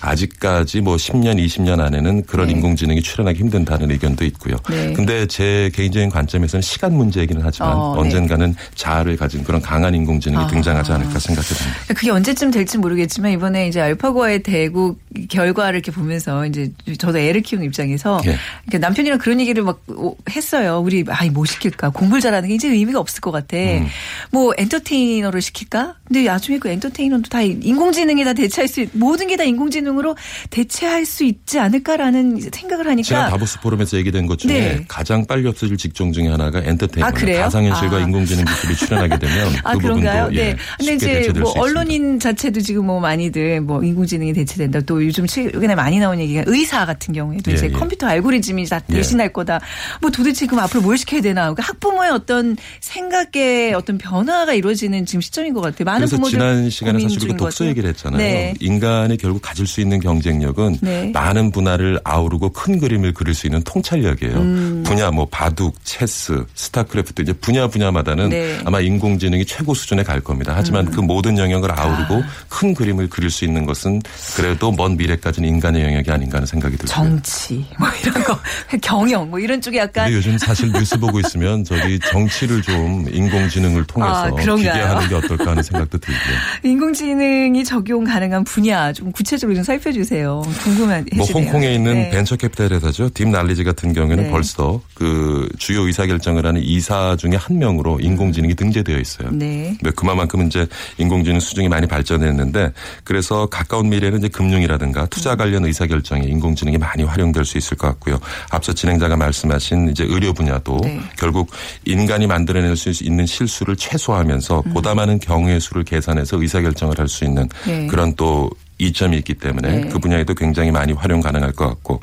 아직까지 0.01 0.81
뭐 0.81 0.95
10년, 0.95 1.43
20년 1.43 1.79
안에는 1.79 2.23
그런 2.25 2.47
네. 2.47 2.53
인공지능이 2.53 3.01
출현하기 3.01 3.39
힘든다는 3.39 3.91
의견도 3.91 4.25
있고요. 4.25 4.55
네. 4.69 4.93
근데 4.93 5.25
제 5.27 5.69
개인적인 5.73 6.09
관점에서는 6.09 6.61
시간 6.61 6.93
문제이기는 6.95 7.41
하지만 7.43 7.73
어, 7.75 7.93
네. 7.95 8.01
언젠가는 8.01 8.55
자아를 8.75 9.17
가진 9.17 9.43
그런 9.43 9.61
강한 9.61 9.93
인공지능이 9.93 10.43
아. 10.43 10.47
등장하지 10.47 10.91
않을까 10.91 11.19
생각해 11.19 11.47
봅니다. 11.47 11.93
그게 11.93 12.11
언제쯤 12.11 12.51
될지 12.51 12.77
모르겠지만 12.77 13.31
이번에 13.31 13.67
이제 13.67 13.81
알파고와의 13.81 14.43
대국 14.43 14.99
결과를 15.29 15.75
이렇게 15.79 15.91
보면서 15.91 16.45
이제 16.45 16.71
저도 16.97 17.19
애를 17.19 17.41
키우는 17.41 17.67
입장에서 17.67 18.21
예. 18.25 18.37
그러니까 18.65 18.87
남편이랑 18.87 19.19
그런 19.19 19.39
얘기를 19.39 19.63
막 19.63 19.81
했어요. 20.29 20.81
우리 20.83 21.03
아이 21.09 21.29
뭐 21.29 21.45
시킬까? 21.45 21.89
공부를 21.89 22.21
잘하는 22.21 22.49
게 22.49 22.55
이제 22.55 22.69
의미가 22.69 22.99
없을 22.99 23.21
것 23.21 23.31
같아. 23.31 23.57
음. 23.57 23.87
뭐 24.31 24.53
엔터테이너를 24.57 25.41
시킬까? 25.41 25.95
근데 26.05 26.23
나중에 26.23 26.57
그 26.57 26.69
엔터테이너도 26.69 27.29
다 27.29 27.41
인공지능이 27.41 28.23
다 28.23 28.33
대체할 28.33 28.67
수 28.67 28.81
있, 28.81 28.89
모든 28.93 29.27
게 29.27 29.35
다 29.41 29.43
인공지능 29.45 29.90
으로 29.99 30.15
대체할 30.49 31.05
수 31.05 31.23
있지 31.23 31.59
않을까라는 31.59 32.39
생각을 32.51 32.87
하니까 32.87 33.05
지난 33.05 33.29
다보스 33.29 33.59
포럼에서 33.59 33.97
얘기된 33.97 34.25
것 34.25 34.39
중에 34.39 34.51
네. 34.53 34.85
가장 34.87 35.25
빨리 35.25 35.47
없어질 35.47 35.75
직종 35.77 36.11
중에 36.13 36.27
하나가 36.29 36.59
엔터테인먼트, 36.59 37.37
아? 37.39 37.43
가상현실과 37.43 37.97
아. 37.97 37.99
인공지능 37.99 38.45
기술이 38.45 38.75
출현하게 38.75 39.19
되면 39.19 39.53
아, 39.63 39.73
그 39.73 39.79
그런가요? 39.79 40.23
부분도 40.25 40.41
예, 40.41 40.51
네. 40.51 40.57
근데 40.77 40.93
이제 40.95 41.07
대체될 41.13 41.43
뭐. 41.43 41.51
언론인 41.59 42.19
자체도 42.19 42.61
지금 42.61 42.85
뭐 42.85 42.99
많이들 42.99 43.61
뭐 43.61 43.83
인공지능이 43.83 44.33
대체된다. 44.33 44.81
또 44.81 45.05
요즘 45.05 45.27
최근에 45.27 45.75
많이 45.75 45.99
나온 45.99 46.19
얘기가 46.19 46.43
의사 46.45 46.85
같은 46.85 47.13
경우에도 47.13 47.51
예, 47.51 47.55
이제 47.55 47.65
예. 47.67 47.71
컴퓨터 47.71 48.07
알고리즘이 48.07 48.65
다 48.65 48.79
예. 48.89 48.93
대신할 48.93 49.33
거다. 49.33 49.59
뭐 50.01 50.09
도대체 50.11 50.45
그럼 50.45 50.63
앞으로 50.63 50.81
뭘 50.81 50.97
시켜야 50.97 51.21
되나. 51.21 51.41
그러니까 51.51 51.63
학부모의 51.63 52.11
어떤 52.11 52.55
생각의 52.79 53.73
어떤 53.73 53.97
변화가 53.97 54.53
이루어지는 54.53 55.05
지금 55.05 55.21
시점인 55.21 55.53
것 55.53 55.61
같아요. 55.61 55.85
많은 55.85 55.99
그래서 56.01 56.15
부모들 56.15 56.31
지난 56.31 56.69
시간에 56.69 56.99
사실 56.99 57.17
우리가 57.23 57.37
독서. 57.37 57.65
얘기를 57.65 57.89
했잖아요. 57.89 58.17
네. 58.17 58.53
인간이 58.59 59.17
결국 59.17 59.41
가질 59.41 59.65
수 59.67 59.80
있는 59.81 59.99
경쟁력은 59.99 60.77
네. 60.81 61.11
많은 61.13 61.51
분야를 61.51 61.99
아우르고 62.03 62.49
큰 62.49 62.79
그림을 62.79 63.13
그릴 63.13 63.33
수 63.33 63.47
있는 63.47 63.61
통찰력이에요. 63.63 64.37
음. 64.37 64.83
분야 64.85 65.11
뭐 65.11 65.27
바둑, 65.29 65.75
체스, 65.83 66.43
스타크래프트 66.53 67.21
이제 67.21 67.33
분야 67.33 67.67
분야마다는 67.67 68.29
네. 68.29 68.57
음. 68.57 68.61
아마 68.65 68.79
인공지능이 68.79 69.45
최고 69.45 69.73
수준에 69.73 70.03
갈 70.03 70.21
겁니다. 70.21 70.53
하지만 70.55 70.89
그 70.89 70.99
모든 70.99 71.37
영역을 71.37 71.77
아우르고 71.77 72.15
아. 72.15 72.27
큰 72.49 72.73
그림을 72.73 73.09
그릴 73.09 73.29
수 73.29 73.45
있는 73.45 73.65
것은 73.65 74.01
그래도 74.35 74.71
먼 74.71 74.97
미래까지는 74.97 75.47
인간의 75.47 75.83
영역이 75.83 76.11
아닌가 76.11 76.37
하는 76.37 76.47
생각이 76.47 76.77
들고요. 76.77 76.93
정치 76.93 77.65
뭐 77.79 77.87
이런 78.01 78.23
거 78.23 78.39
경영 78.81 79.29
뭐 79.29 79.39
이런 79.39 79.61
쪽에 79.61 79.79
약간 79.79 80.05
근데 80.05 80.17
요즘 80.17 80.37
사실 80.37 80.71
뉴스 80.71 80.97
보고 80.99 81.19
있으면 81.19 81.63
저기 81.63 81.99
정치를 81.99 82.61
좀 82.61 83.05
인공지능을 83.11 83.85
통해서 83.85 84.25
아? 84.25 84.29
기대하는 84.31 85.09
게 85.09 85.15
어떨까 85.15 85.51
하는 85.51 85.63
생각도 85.63 85.97
들고요. 85.97 86.35
인공지능이 86.63 87.63
적용 87.63 88.03
가능한 88.03 88.43
분야 88.43 88.93
좀 88.93 89.11
구체적으로 89.11 89.55
좀 89.55 89.63
살펴주세요. 89.71 90.41
궁금한 90.63 91.05
뭐 91.15 91.25
홍콩에 91.27 91.73
있는 91.73 91.93
네. 91.93 92.09
벤처 92.09 92.35
캐피탈 92.35 92.73
회사죠. 92.73 93.09
Deep 93.09 93.27
Knowledge 93.27 93.63
같은 93.63 93.93
경우에는 93.93 94.25
네. 94.25 94.29
벌써 94.29 94.81
그 94.93 95.47
주요 95.57 95.81
의사 95.87 96.05
결정을 96.05 96.45
하는 96.45 96.61
이사 96.63 97.15
중에 97.15 97.35
한 97.35 97.57
명으로 97.57 97.99
인공지능이 98.01 98.55
등재되어 98.55 98.97
있어요. 98.97 99.29
네. 99.31 99.77
네, 99.81 99.91
그만큼 99.95 100.47
이제 100.47 100.67
인공지능 100.97 101.39
수준이 101.39 101.69
많이 101.69 101.87
발전했는데 101.87 102.73
그래서 103.03 103.45
가까운 103.45 103.89
미래는 103.89 104.19
이제 104.19 104.27
금융이라든가 104.27 105.05
투자 105.07 105.35
관련 105.35 105.65
의사 105.65 105.85
결정에 105.87 106.25
인공지능이 106.27 106.77
많이 106.77 107.03
활용될 107.03 107.45
수 107.45 107.57
있을 107.57 107.77
것 107.77 107.87
같고요. 107.87 108.19
앞서 108.49 108.73
진행자가 108.73 109.15
말씀하신 109.15 109.89
이제 109.89 110.03
의료 110.07 110.33
분야도 110.33 110.79
네. 110.83 110.99
결국 111.17 111.49
인간이 111.85 112.27
만들어낼 112.27 112.75
수 112.75 112.91
있는 113.03 113.25
실수를 113.25 113.75
최소화하면서 113.75 114.63
보다 114.73 114.95
많은 114.95 115.19
경우의 115.19 115.59
수를 115.61 115.83
계산해서 115.83 116.41
의사 116.41 116.61
결정을 116.61 116.97
할 116.97 117.11
수 117.11 117.25
있는 117.25 117.49
네. 117.65 117.87
그런 117.87 118.15
또 118.15 118.49
이점이 118.81 119.17
있기 119.17 119.35
때문에 119.35 119.81
네. 119.81 119.89
그 119.89 119.99
분야에도 119.99 120.33
굉장히 120.33 120.71
많이 120.71 120.93
활용 120.93 121.21
가능할 121.21 121.51
것 121.53 121.67
같고 121.67 122.01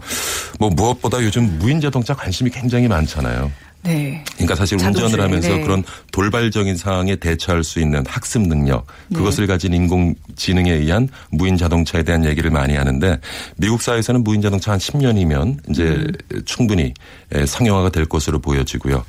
뭐 0.59 0.71
무엇보다 0.71 1.23
요즘 1.23 1.59
무인 1.59 1.81
자동차 1.81 2.15
관심이 2.15 2.51
굉장히 2.51 2.89
많잖아요. 2.89 3.51
네. 3.83 4.23
그러니까 4.35 4.55
사실 4.55 4.77
자동차, 4.77 5.05
운전을 5.05 5.25
하면서 5.25 5.49
네. 5.49 5.61
그런 5.63 5.83
돌발적인 6.13 6.77
상황에 6.77 7.17
대처할 7.17 7.65
수 7.65 7.81
있는 7.81 8.05
학습 8.07 8.43
능력 8.43 8.87
그것을 9.15 9.47
가진 9.47 9.73
인공지능에 9.73 10.73
의한 10.73 11.09
무인 11.31 11.57
자동차에 11.57 12.03
대한 12.03 12.25
얘기를 12.25 12.51
많이 12.51 12.75
하는데 12.75 13.19
미국 13.57 13.81
사회에서는 13.81 14.25
무인 14.25 14.43
자동차 14.43 14.73
한 14.73 14.79
10년이면 14.79 15.71
이제 15.71 16.07
음. 16.33 16.43
충분히 16.45 16.93
에, 17.33 17.47
상용화가 17.47 17.91
될 17.91 18.05
것으로 18.05 18.41
보여지고요. 18.41 19.05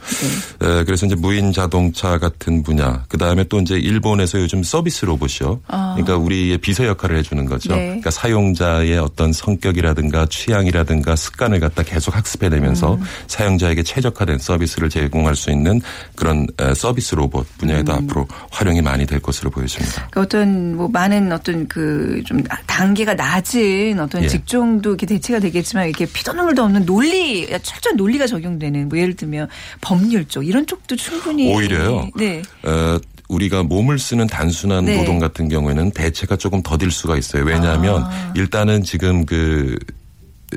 네. 0.60 0.68
에, 0.68 0.84
그래서 0.84 1.06
이제 1.06 1.16
무인 1.16 1.52
자동차 1.52 2.18
같은 2.18 2.64
분야 2.64 3.04
그 3.10 3.18
다음에 3.18 3.44
또 3.46 3.60
이제 3.60 3.76
일본에서 3.76 4.40
요즘 4.40 4.64
서비스 4.64 5.06
로봇이요. 5.06 5.62
그러니까 5.68 6.16
우리의 6.18 6.58
비서 6.60 6.86
역할을 6.86 7.18
해주는 7.18 7.44
거죠. 7.46 7.74
아. 7.74 7.76
네. 7.76 7.86
그러니까 7.86 8.12
사용자의 8.12 8.98
어떤 8.98 9.34
성격이라든가 9.34 10.28
취향이라든가 10.30 11.16
습관을 11.16 11.60
갖다 11.60 11.84
계속 11.84 12.16
학습해내면서 12.16 12.96
음. 12.96 13.04
사용자에게 13.28 13.84
최적화된 13.84 14.38
서비스 14.38 14.59
를 14.80 14.90
제공할 14.90 15.36
수 15.36 15.52
있는 15.52 15.82
그런 16.16 16.48
에, 16.60 16.74
서비스 16.74 17.16
로봇 17.16 17.46
분야에도 17.58 17.94
음. 17.94 17.98
앞으로 18.04 18.28
활용이 18.52 18.82
많이 18.82 19.06
될 19.06 19.20
것으로 19.20 19.50
보여집니다. 19.50 20.08
그 20.12 20.22
어떤 20.22 20.76
뭐 20.76 20.88
많은 20.88 21.32
어떤 21.32 21.68
그 21.68 22.20
좀 22.26 22.44
단계가 22.68 23.14
낮은 23.16 24.00
어떤 24.00 24.24
예. 24.24 24.28
직종도 24.28 24.92
이렇게 24.92 25.06
대체가 25.06 25.40
되겠지만 25.40 25.88
이렇게 25.88 26.06
피도 26.06 26.34
눈물도 26.34 26.64
없는 26.64 26.86
논리 26.86 27.48
철저한 27.48 27.98
논리가 27.98 28.28
적용되는 28.28 28.90
뭐 28.90 29.00
예를 29.00 29.16
들면 29.16 29.48
법률 29.82 30.26
쪽 30.26 30.46
이런 30.46 30.66
쪽도 30.68 30.96
충분히 30.96 31.54
오히려요. 31.54 32.08
네. 32.16 32.42
어, 32.64 33.00
우리가 33.30 33.64
몸을 33.64 34.00
쓰는 34.00 34.28
단순한 34.28 34.86
네. 34.86 34.98
노동 34.98 35.20
같은 35.20 35.50
경우에는 35.50 35.92
대체가 35.92 36.36
조금 36.36 36.62
더딜 36.62 36.92
수가 36.92 37.18
있어요. 37.18 37.44
왜냐하면 37.44 38.04
아. 38.04 38.34
일단은 38.36 38.84
지금 38.84 39.26
그 39.26 39.78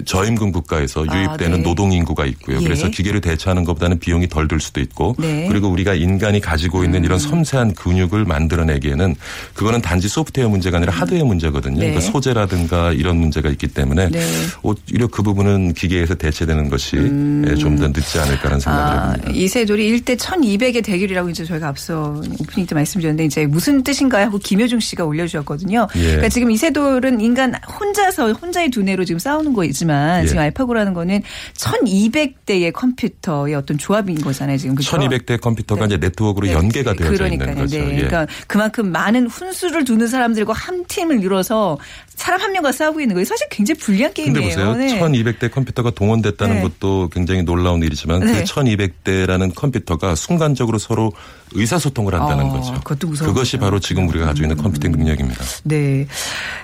저임금 0.05 0.53
국가에서 0.53 1.05
아, 1.09 1.17
유입되는 1.17 1.59
네. 1.59 1.63
노동 1.63 1.93
인구가 1.93 2.27
있고요. 2.27 2.59
예. 2.61 2.65
그래서 2.65 2.89
기계를 2.89 3.21
대체하는 3.21 3.65
것보다는 3.65 3.99
비용이 3.99 4.29
덜 4.29 4.43
들 4.49 4.61
수도 4.61 4.81
있고 4.81 5.15
네. 5.19 5.47
음. 5.47 5.49
그리고 5.49 5.69
우리가 5.69 5.95
인간이 5.95 6.41
가지고 6.41 6.85
있는 6.85 7.05
이런 7.05 7.19
섬세한 7.19 7.75
근육을 7.75 8.25
만들어내기에는 8.25 9.15
그거는 9.55 9.81
단지 9.81 10.09
소프트웨어 10.09 10.49
문제가 10.49 10.79
아니라 10.79 10.93
하드웨어 10.93 11.25
문제거든요. 11.25 11.79
네. 11.79 11.91
그러니까 11.91 12.01
소재라든가 12.01 12.93
이런 12.93 13.19
문제가 13.19 13.49
있기 13.51 13.69
때문에 13.69 14.09
네. 14.11 14.27
오히려 14.63 15.07
그 15.07 15.23
부분은 15.23 15.75
기계에서 15.75 16.17
대체되는 16.17 16.69
것이 16.69 16.97
예, 16.97 17.55
좀더 17.55 17.89
늦지 17.89 18.19
않을까라는 18.19 18.61
생각을 18.61 18.93
음. 18.93 18.99
아, 18.99 19.13
해봅니다. 19.13 19.31
이세돌이 19.33 20.01
1대 20.01 20.17
1200의 20.17 20.85
대결이라고 20.85 21.31
이제 21.31 21.45
저희가 21.45 21.69
앞서 21.69 22.21
오프닝 22.41 22.67
때 22.67 22.75
말씀드렸는데 22.75 23.25
이제 23.25 23.47
무슨 23.47 23.83
뜻인가요? 23.83 24.27
하고 24.27 24.39
김효중 24.39 24.81
씨가 24.81 25.05
올려주셨거든요. 25.05 25.87
예. 25.97 26.03
그러니까 26.03 26.29
지금 26.29 26.51
이세돌은 26.51 27.21
인간 27.21 27.55
혼자서 27.79 28.33
혼자의 28.33 28.71
두뇌로 28.71 29.05
지금 29.05 29.19
싸우는 29.19 29.53
거 29.53 29.65
지만 29.83 30.23
예. 30.23 30.27
지금 30.27 30.43
알파고라는 30.43 30.95
거는 30.95 31.23
1200대의 31.55 32.73
컴퓨터의 32.73 33.55
어떤 33.55 33.79
조합인 33.79 34.21
거잖아요. 34.21 34.57
지금 34.59 34.75
그죠? 34.75 34.97
1200대 34.97 35.41
컴퓨터가 35.41 35.87
이제 35.87 35.97
네트워크로 35.97 36.47
네. 36.47 36.53
연계가 36.53 36.95
되어져 36.95 37.13
그러니까요. 37.13 37.51
있는 37.51 37.63
거죠. 37.63 37.79
네. 37.79 37.85
예. 37.91 37.97
그러니까 37.97 38.27
그만큼 38.47 38.93
많은 38.93 39.27
훈수를 39.27 39.85
두는 39.85 40.07
사람들과 40.07 40.53
한 40.53 40.85
팀을 40.87 41.23
이뤄서 41.23 41.79
사람 42.15 42.41
한 42.41 42.53
명과 42.53 42.73
싸우고 42.73 43.01
있는 43.01 43.15
거예요. 43.15 43.25
사실 43.25 43.49
굉장히 43.51 43.79
불리한 43.81 44.13
근데 44.15 44.33
게임이에요. 44.41 44.75
보세요. 44.75 44.75
네. 44.75 44.99
1200대 45.01 45.51
컴퓨터가 45.51 45.91
동원됐다는 45.91 46.57
네. 46.57 46.63
것도 46.63 47.09
굉장히 47.13 47.43
놀라운 47.43 47.83
일이지만 47.83 48.21
네. 48.21 48.33
그 48.33 48.45
1200대라는 48.45 49.55
컴퓨터가 49.55 50.15
순간적으로 50.15 50.79
서로 50.79 51.13
의사소통을 51.55 52.15
한다는 52.15 52.47
어, 52.47 52.53
거죠. 52.53 52.75
그것도 52.75 53.09
무서운 53.09 53.29
그것이. 53.33 53.59
바로 53.59 53.79
지금 53.81 54.09
우리가 54.09 54.27
가지고 54.27 54.47
있는 54.47 54.57
컴퓨팅 54.63 54.93
능력입니다. 54.93 55.45
네. 55.65 56.07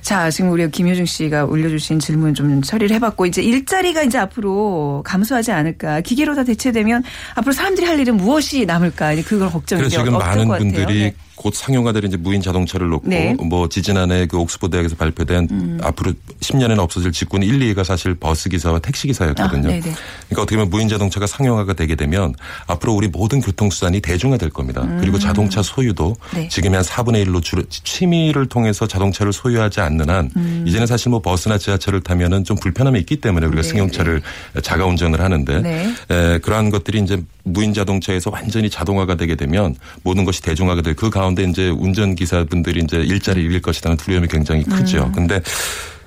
자, 0.02 0.30
지금 0.30 0.50
우리 0.50 0.68
김효중 0.70 1.06
씨가 1.06 1.44
올려주신 1.44 1.98
질문 1.98 2.34
좀 2.34 2.62
처리를 2.62 2.94
해봤 2.96 3.07
고, 3.10 3.26
이제 3.26 3.42
일자리가 3.42 4.02
이제 4.02 4.18
앞으로 4.18 5.02
감소하지 5.04 5.52
않을까. 5.52 6.00
기계로 6.00 6.34
다 6.34 6.44
대체되면 6.44 7.02
앞으로 7.34 7.52
사람들이 7.52 7.86
할 7.86 7.98
일은 8.00 8.16
무엇이 8.16 8.66
남을까. 8.66 9.14
그걸 9.22 9.50
걱정이 9.50 9.80
그래서 9.80 10.02
지금 10.02 10.18
많은. 10.18 10.48
분들이 10.48 11.02
네. 11.02 11.14
곧 11.38 11.54
상용화 11.54 11.92
될 11.92 12.04
이제 12.04 12.16
무인 12.16 12.42
자동차를 12.42 12.88
놓고 12.88 13.08
네. 13.08 13.34
뭐 13.34 13.68
지지난해 13.68 14.26
그 14.26 14.38
옥스퍼드 14.38 14.72
대학에서 14.72 14.96
발표된 14.96 15.48
음. 15.50 15.78
앞으로 15.82 16.12
10년에는 16.40 16.78
없어질 16.78 17.12
직군 17.12 17.42
1, 17.42 17.58
2위가 17.60 17.84
사실 17.84 18.14
버스 18.14 18.48
기사와 18.48 18.80
택시 18.80 19.06
기사였거든요. 19.06 19.68
아. 19.68 19.80
그러니까 19.80 19.96
어떻게 20.36 20.56
보면 20.56 20.68
무인 20.68 20.88
자동차가 20.88 21.26
상용화가 21.26 21.72
되게 21.74 21.94
되면 21.94 22.34
앞으로 22.66 22.92
우리 22.92 23.08
모든 23.08 23.40
교통수단이 23.40 24.00
대중화될 24.00 24.50
겁니다. 24.50 24.82
음. 24.82 24.98
그리고 25.00 25.18
자동차 25.18 25.62
소유도 25.62 26.16
네. 26.34 26.48
지금의 26.48 26.78
한 26.78 26.84
4분의 26.84 27.24
1로 27.26 27.42
줄어 27.42 27.62
취미를 27.70 28.46
통해서 28.46 28.86
자동차를 28.86 29.32
소유하지 29.32 29.80
않는 29.80 30.10
한 30.10 30.30
음. 30.36 30.64
이제는 30.66 30.86
사실 30.86 31.10
뭐 31.10 31.20
버스나 31.22 31.56
지하철을 31.56 32.00
타면은 32.00 32.44
좀 32.44 32.56
불편함이 32.56 32.98
있기 33.00 33.16
때문에 33.16 33.46
우리가 33.46 33.62
네, 33.62 33.68
승용차를 33.68 34.22
자가 34.62 34.84
운전을 34.86 35.20
하는데 35.20 35.60
네. 35.60 35.94
에, 36.10 36.38
그러한 36.38 36.70
것들이 36.70 36.98
이제 37.00 37.22
무인 37.44 37.72
자동차에서 37.72 38.30
완전히 38.30 38.68
자동화가 38.68 39.14
되게 39.14 39.34
되면 39.34 39.74
모든 40.02 40.24
것이 40.24 40.42
대중화가 40.42 40.82
될 40.82 40.98
그 40.98 41.10
가운데 41.10 41.27
이제 41.36 41.68
운전 41.68 42.14
기사분들이 42.14 42.80
이제 42.84 42.98
일자리 42.98 43.42
잃을 43.42 43.60
것이라는 43.60 43.96
두려움이 43.96 44.28
굉장히 44.28 44.64
크죠. 44.64 45.10
근데 45.14 45.40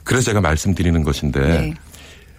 그래서 0.03 0.25
제가 0.25 0.41
말씀드리는 0.41 1.03
것인데 1.03 1.39
음. 1.39 1.45
네. 1.45 1.73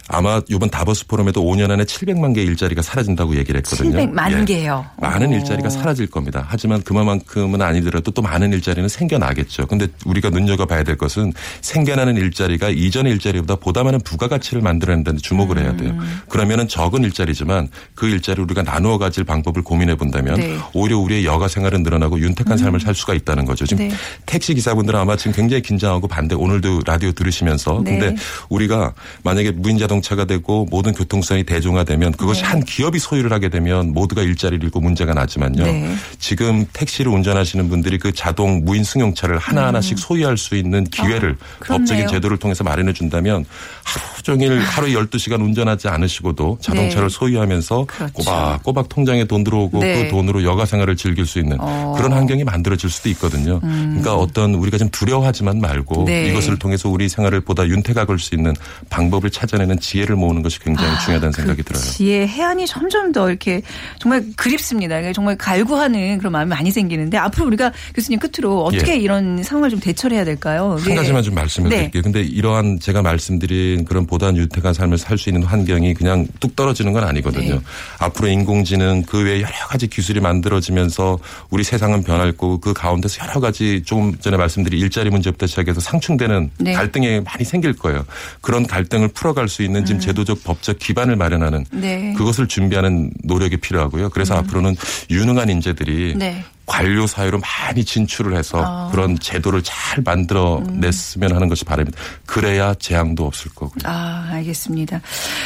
아마 0.08 0.40
이번 0.48 0.68
다보스 0.70 1.06
포럼에도 1.06 1.42
5년 1.42 1.70
안에 1.70 1.84
700만 1.84 2.34
개의 2.34 2.46
일자리가 2.48 2.82
사라진다고 2.82 3.36
얘기를 3.36 3.58
했거든요. 3.58 3.98
700만 3.98 4.40
예. 4.40 4.44
개요. 4.44 4.84
많은 4.98 5.30
오. 5.30 5.34
일자리가 5.34 5.70
사라질 5.70 6.06
겁니다. 6.06 6.44
하지만 6.48 6.82
그만큼은 6.82 7.62
아니더라도 7.62 8.10
또 8.10 8.20
많은 8.22 8.52
일자리는 8.52 8.88
생겨나겠죠. 8.88 9.66
근데 9.66 9.88
우리가 10.04 10.30
눈여겨봐야 10.30 10.82
될 10.82 10.96
것은 10.96 11.32
생겨나는 11.60 12.16
일자리가 12.16 12.68
이전의 12.68 13.12
일자리보다 13.14 13.56
보다 13.56 13.82
많은 13.84 14.00
부가가치를 14.00 14.60
만들어낸다는 14.60 15.18
데 15.18 15.22
주목을 15.22 15.58
해야 15.58 15.76
돼요. 15.76 15.92
음. 15.92 16.20
그러면은 16.28 16.68
적은 16.68 17.04
일자리지만 17.04 17.68
그 17.94 18.06
일자리를 18.06 18.44
우리가 18.44 18.62
나누어 18.62 18.98
가질 18.98 19.24
방법을 19.24 19.62
고민해 19.62 19.94
본다면 19.94 20.34
네. 20.34 20.52
음. 20.52 20.60
오히려 20.74 20.98
우리의 20.98 21.24
여가 21.24 21.48
생활은 21.48 21.82
늘어나고 21.82 22.20
윤택한 22.20 22.58
삶을 22.58 22.80
살 22.80 22.94
수가 22.94 23.14
있다는 23.14 23.44
거죠. 23.44 23.64
지금 23.66 23.88
네. 23.88 23.94
택시 24.26 24.54
기사분들은 24.54 24.98
아마 24.98 25.16
지금 25.16 25.32
굉장히 25.32 25.62
긴장하고 25.62 26.08
반대 26.08 26.34
오늘도 26.34 26.82
라디오 26.86 27.12
들으시면서 27.12 27.80
네. 27.84 27.98
근데 27.98 28.16
우리가 28.48 28.92
만약에 29.22 29.52
무인 29.52 29.78
자동 29.78 30.01
차가 30.02 30.24
되고 30.24 30.66
모든 30.70 30.92
교통수단이 30.92 31.44
대중화되면 31.44 32.12
그것이 32.12 32.42
네. 32.42 32.48
한 32.48 32.64
기업이 32.64 32.98
소유를 32.98 33.32
하게 33.32 33.48
되면 33.48 33.92
모두가 33.92 34.22
일자리를 34.22 34.64
잃고 34.64 34.80
문제가 34.80 35.12
나지만요. 35.12 35.64
네. 35.64 35.94
지금 36.18 36.64
택시를 36.72 37.12
운전하시는 37.12 37.68
분들이 37.68 37.98
그 37.98 38.12
자동 38.12 38.64
무인 38.64 38.82
승용차를 38.82 39.38
하나하나씩 39.38 39.98
소유할 39.98 40.36
수 40.38 40.56
있는 40.56 40.84
기회를 40.84 41.30
음. 41.30 41.36
아. 41.60 41.64
법적인 41.66 42.08
제도를 42.08 42.38
통해서 42.38 42.64
마련해 42.64 42.92
준다면 42.92 43.44
하루 43.82 44.22
종일 44.22 44.58
하루에 44.60 44.92
12시간 44.92 45.40
운전하지 45.42 45.88
않으시고도 45.88 46.58
자동차를 46.60 47.08
네. 47.08 47.14
소유하면서 47.14 47.84
그렇죠. 47.86 48.12
꼬박꼬박 48.14 48.88
통장에 48.88 49.24
돈 49.24 49.44
들어오고 49.44 49.80
네. 49.80 50.04
그 50.04 50.10
돈으로 50.10 50.44
여가 50.44 50.64
생활을 50.64 50.96
즐길 50.96 51.26
수 51.26 51.38
있는 51.38 51.60
어. 51.60 51.92
음. 51.92 51.98
그런 51.98 52.12
환경이 52.12 52.44
만들어질 52.44 52.88
수도 52.88 53.08
있거든요. 53.10 53.60
그러니까 53.60 54.16
어떤 54.16 54.54
우리가 54.54 54.78
좀 54.78 54.88
두려워하지만 54.90 55.60
말고 55.60 56.04
네. 56.06 56.28
이것을 56.28 56.58
통해서 56.58 56.88
우리 56.88 57.08
생활을 57.08 57.42
보다 57.42 57.66
윤택하게 57.66 58.10
할 58.10 58.22
수 58.22 58.34
있는 58.34 58.54
방법을 58.88 59.30
찾아내는 59.30 59.78
지혜를 59.82 60.16
모으는 60.16 60.42
것이 60.42 60.58
굉장히 60.60 60.98
중요하다는 61.04 61.32
생각이 61.32 61.62
들어요. 61.62 61.82
지혜 61.82 62.26
해안이 62.26 62.66
점점 62.66 63.12
더 63.12 63.28
이렇게 63.28 63.62
정말 63.98 64.24
그립습니다. 64.36 65.12
정말 65.12 65.36
갈구하는 65.36 66.18
그런 66.18 66.32
마음이 66.32 66.48
많이 66.48 66.70
생기는데 66.70 67.18
앞으로 67.18 67.46
우리가 67.46 67.72
교수님 67.94 68.18
끝으로 68.18 68.64
어떻게 68.64 68.92
예. 68.92 68.96
이런 68.96 69.42
상황을 69.42 69.70
좀 69.70 69.80
대처를 69.80 70.16
해야 70.16 70.24
될까요? 70.24 70.76
한 70.80 70.92
예. 70.92 70.94
가지만 70.94 71.22
좀 71.22 71.34
말씀을 71.34 71.70
네. 71.70 71.76
드릴게요. 71.76 72.02
근데 72.02 72.22
이러한 72.22 72.78
제가 72.80 73.02
말씀드린 73.02 73.84
그런 73.84 74.06
보다 74.06 74.34
윤택한 74.34 74.72
삶을 74.74 74.98
살 74.98 75.18
수 75.22 75.28
있는 75.28 75.42
환경이 75.44 75.94
그냥 75.94 76.26
뚝 76.40 76.56
떨어지는 76.56 76.92
건 76.92 77.04
아니거든요. 77.04 77.54
네. 77.54 77.60
앞으로 77.98 78.28
인공지능 78.28 79.02
그 79.06 79.22
외에 79.22 79.40
여러 79.40 79.52
가지 79.68 79.86
기술이 79.86 80.20
만들어지면서 80.20 81.18
우리 81.50 81.64
세상은 81.64 82.02
변할 82.02 82.32
거고 82.32 82.58
그 82.58 82.72
가운데서 82.72 83.24
여러 83.24 83.40
가지 83.40 83.82
조금 83.84 84.16
전에 84.18 84.36
말씀드린 84.36 84.80
일자리 84.80 85.10
문제부터 85.10 85.46
시작해서 85.46 85.80
상충되는 85.80 86.50
네. 86.58 86.72
갈등이 86.72 87.20
많이 87.20 87.44
생길 87.44 87.72
거예요. 87.74 88.04
그런 88.40 88.66
갈등을 88.66 89.08
풀어갈 89.08 89.48
수 89.48 89.62
있는 89.62 89.71
지금 89.84 90.00
제도적 90.00 90.44
법적 90.44 90.78
기반을 90.78 91.16
마련하는 91.16 91.64
음. 91.72 91.80
네. 91.80 92.14
그것을 92.16 92.46
준비하는 92.46 93.10
노력이 93.24 93.56
필요하고요. 93.58 94.10
그래서 94.10 94.34
앞으로는 94.34 94.76
유능한 95.10 95.48
인재들이 95.48 96.14
네. 96.16 96.44
관료 96.72 97.06
사회로 97.06 97.38
많이 97.38 97.84
진출을 97.84 98.34
해서 98.34 98.64
아. 98.64 98.88
그런 98.90 99.18
제도를 99.18 99.62
잘 99.62 100.02
만들어 100.02 100.62
냈으면 100.70 101.34
하는 101.34 101.50
것이 101.50 101.66
바람입니다. 101.66 101.98
그래야 102.24 102.72
재앙도 102.72 103.26
없을 103.26 103.50
거고요. 103.54 103.80
아, 103.84 104.30
알겠습니다. 104.32 105.02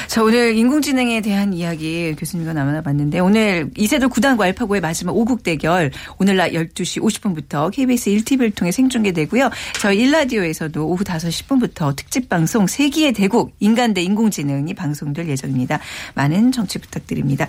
자, 0.06 0.23
오늘 0.23 0.56
인공지능에 0.56 1.23
대한 1.23 1.52
이야기 1.52 2.14
교수님과 2.16 2.52
나눠봤는데 2.52 3.18
오늘 3.18 3.71
이세돌 3.76 4.09
구단과 4.09 4.45
알파고의 4.45 4.80
마지막 4.80 5.14
5국 5.14 5.42
대결 5.42 5.90
오늘 6.18 6.37
낮 6.37 6.52
12시 6.52 7.02
50분부터 7.02 7.73
KBS 7.73 8.11
1TV를 8.11 8.54
통해 8.54 8.71
생중계되고요. 8.71 9.50
저희 9.80 9.99
일라디오에서도 10.02 10.87
오후 10.87 11.02
5시 11.02 11.49
10분부터 11.49 11.97
특집 11.97 12.28
방송 12.28 12.69
세기의 12.69 13.12
대국 13.15 13.52
인간 13.58 13.95
대 13.95 14.00
인공지능이 14.00 14.75
방송될 14.75 15.28
예정입니다. 15.28 15.80
많은 16.15 16.52
정치 16.52 16.78
부탁드립니다. 16.78 17.49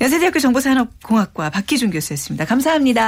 연세대학교 0.00 0.38
정보산업공학과 0.38 1.50
박기준 1.50 1.90
교수였습니다. 1.90 2.44
감사합니다. 2.44 3.07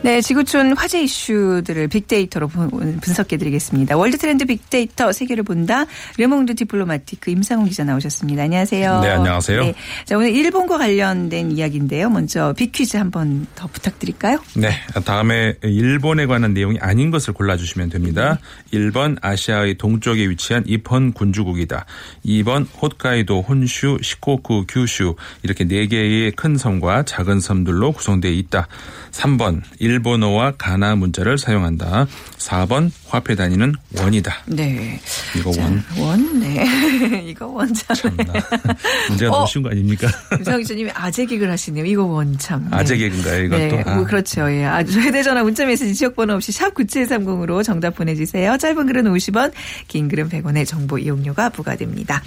네, 0.00 0.20
지구촌 0.20 0.74
화제 0.76 1.02
이슈들을 1.02 1.88
빅데이터로 1.88 2.46
분- 2.46 2.70
분석해드리겠습니다. 3.00 3.96
World 3.96 4.16
Trend 4.16 4.46
빅데이터 4.46 5.10
세계를 5.10 5.42
본다. 5.42 5.86
르몽드 6.16 6.54
디플로마티크 6.54 7.32
임상훈 7.32 7.66
기자 7.68 7.82
나오셨습니다. 7.82 8.44
안녕하세요. 8.44 9.00
네, 9.00 9.08
안녕하세요. 9.10 9.72
자, 10.04 10.16
오늘 10.16 10.30
일본과 10.34 10.78
관련된 10.78 11.50
이야기인데요. 11.50 12.10
먼저 12.10 12.54
빅퀴즈 12.56 12.96
한번 12.96 13.48
더 13.56 13.66
부탁드릴까요? 13.66 14.38
네, 14.56 14.70
다음에 15.04 15.54
일본에 15.64 16.26
관한 16.26 16.54
내용이 16.54 16.78
아닌 16.80 17.10
것을 17.10 17.34
골라주시면 17.34 17.90
됩니다. 17.90 18.38
1번 18.72 19.18
아시아의 19.20 19.78
동쪽에 19.78 20.28
위치한 20.30 20.62
입헌 20.66 21.12
군주국이다. 21.12 21.84
2번 22.24 22.66
홋카이도, 22.80 23.42
혼슈, 23.42 23.98
시코쿠, 24.00 24.66
규슈 24.68 25.16
이렇게 25.42 25.64
4개의 25.66 26.36
큰 26.36 26.56
섬과 26.56 27.02
작은 27.02 27.40
섬들로 27.40 27.90
구성되어 27.92 28.30
있다. 28.30 28.68
3번 29.10 29.62
일본어와 29.88 30.52
가나 30.58 30.94
문자를 30.96 31.38
사용한다. 31.38 32.06
4번 32.36 32.90
화폐 33.08 33.34
단위는 33.34 33.74
원이다. 33.96 34.34
네. 34.46 35.00
이거 35.36 35.50
자, 35.52 35.62
원. 35.62 35.82
원, 35.98 36.40
네. 36.40 37.24
이거 37.26 37.46
원참. 37.46 37.96
문제가 39.08 39.30
어. 39.32 39.36
너무 39.36 39.46
쉬운 39.46 39.62
거 39.62 39.70
아닙니까? 39.70 40.08
유상 40.38 40.58
기자님이 40.58 40.90
아재 40.94 41.24
개그를 41.26 41.50
하시네요. 41.52 41.84
이거 41.86 42.04
원참. 42.04 42.64
네. 42.70 42.76
아재 42.76 42.96
개그인가요, 42.98 43.44
이것도? 43.44 43.58
네, 43.58 43.82
아. 43.86 43.94
뭐 43.96 44.04
그렇죠. 44.04 44.50
예. 44.52 44.64
아주 44.64 45.00
휴대전화 45.00 45.42
문자메시지 45.42 45.94
지역번호 45.94 46.34
없이 46.34 46.52
샵 46.52 46.74
9730으로 46.74 47.64
정답 47.64 47.94
보내주세요. 47.96 48.56
짧은 48.58 48.86
글은 48.86 49.04
50원, 49.04 49.52
긴 49.88 50.08
글은 50.08 50.28
100원의 50.28 50.66
정보 50.66 50.98
이용료가 50.98 51.48
부과됩니다. 51.50 52.22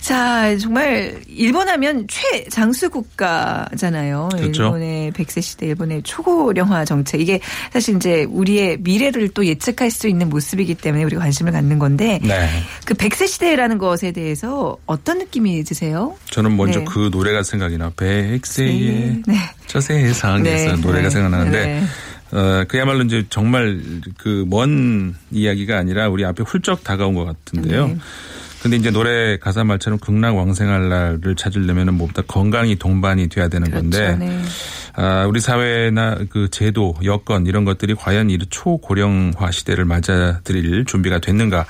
자, 0.00 0.56
정말 0.58 1.20
일본 1.28 1.68
하면 1.68 2.06
최장수 2.08 2.90
국가잖아요. 2.90 4.28
그렇죠. 4.32 4.64
일본의 4.64 5.12
100세 5.12 5.42
시대, 5.42 5.66
일본의 5.66 6.02
초고령화 6.04 6.84
정책. 6.84 7.20
이게 7.20 7.40
사실 7.72 7.96
이제 7.96 8.24
우리의 8.28 8.78
미래를 8.80 9.30
또 9.30 9.44
예측할 9.44 9.90
수 9.90 10.06
있는 10.08 10.28
모습이기 10.28 10.74
때문에 10.76 11.04
우리가 11.04 11.22
관심을 11.22 11.50
갖는 11.52 11.78
건데 11.78 12.20
네. 12.22 12.48
그 12.84 12.94
100세 12.94 13.26
시대라는 13.26 13.78
것에 13.78 14.12
대해서 14.12 14.76
어떤 14.86 15.18
느낌이 15.18 15.64
드세요? 15.64 16.16
저는 16.30 16.56
먼저 16.56 16.80
네. 16.80 16.84
그 16.88 17.08
노래가 17.12 17.42
생각이 17.42 17.76
나. 17.78 17.90
백세의 17.96 19.22
네. 19.26 19.34
저 19.66 19.80
세상에서 19.80 20.76
네. 20.76 20.80
노래가 20.80 21.08
네. 21.08 21.10
생각나는데 21.10 21.66
네. 21.66 21.82
어, 22.32 22.64
그야말로 22.68 23.02
이제 23.04 23.24
정말 23.30 23.80
그 24.18 24.44
먼 24.48 25.14
이야기가 25.30 25.78
아니라 25.78 26.08
우리 26.08 26.24
앞에 26.24 26.42
훌쩍 26.44 26.82
다가온 26.84 27.14
것 27.14 27.24
같은데요. 27.24 27.96
네. 28.66 28.70
근데 28.70 28.76
이제 28.76 28.90
노래 28.90 29.38
가사 29.38 29.64
말처럼 29.64 29.98
극락 29.98 30.36
왕생할 30.36 30.88
날을 30.88 31.36
찾으려면 31.36 31.88
은 31.88 31.94
뭐보다 31.94 32.22
건강이 32.22 32.76
동반이 32.76 33.28
돼야 33.28 33.48
되는 33.48 33.70
그렇죠. 33.70 33.90
건데 33.90 34.16
네. 34.18 34.42
아, 34.96 35.26
우리 35.26 35.40
사회나 35.40 36.16
그 36.30 36.48
제도, 36.50 36.94
여건 37.04 37.46
이런 37.46 37.64
것들이 37.64 37.94
과연 37.94 38.30
이 38.30 38.38
초고령화 38.48 39.50
시대를 39.50 39.84
맞아들일 39.84 40.84
준비가 40.86 41.18
됐는가 41.18 41.66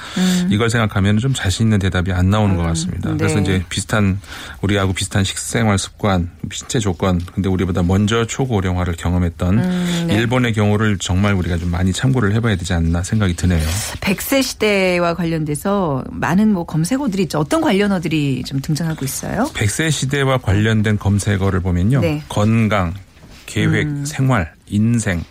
이걸 0.49 0.71
생각하면 0.71 1.19
좀 1.19 1.35
자신 1.35 1.67
있는 1.67 1.79
대답이 1.79 2.13
안 2.13 2.31
나오는 2.31 2.57
것 2.57 2.63
같습니다. 2.63 3.11
네. 3.11 3.17
그래서 3.17 3.41
이제 3.41 3.65
비슷한 3.69 4.21
우리하고 4.63 4.93
비슷한 4.93 5.25
식생활 5.25 5.79
습관, 5.79 6.31
신체 6.53 6.79
조건, 6.79 7.21
근데 7.35 7.49
우리보다 7.49 7.83
먼저 7.83 8.25
초고령화를 8.27 8.95
경험했던 8.97 10.09
일본의 10.11 10.53
경우를 10.53 10.99
정말 10.99 11.35
우리가 11.35 11.59
좀 11.59 11.71
많이 11.71 11.93
참고를 11.93 12.33
해봐야 12.35 12.57
되지 12.57 12.73
않나 12.75 13.03
생각이 13.03 13.35
드네요. 13.35 13.67
100세 14.01 14.43
시대와 14.43 15.15
관련돼서 15.15 16.05
많은 16.11 16.53
뭐 16.53 16.65
검색어들이 16.65 17.25
있죠. 17.25 17.41
어떤 17.41 17.61
관련어들이 17.61 18.45
좀 18.45 18.61
등장하고 18.61 19.05
있어요? 19.05 19.51
100세 19.55 19.91
시대와 19.91 20.39
관련된 20.39 20.99
검색어를 20.99 21.61
보면요. 21.61 22.01
네. 22.01 22.23
건강, 22.29 22.95
계획, 23.61 23.89
생활, 24.07 24.53
인생 24.69 25.25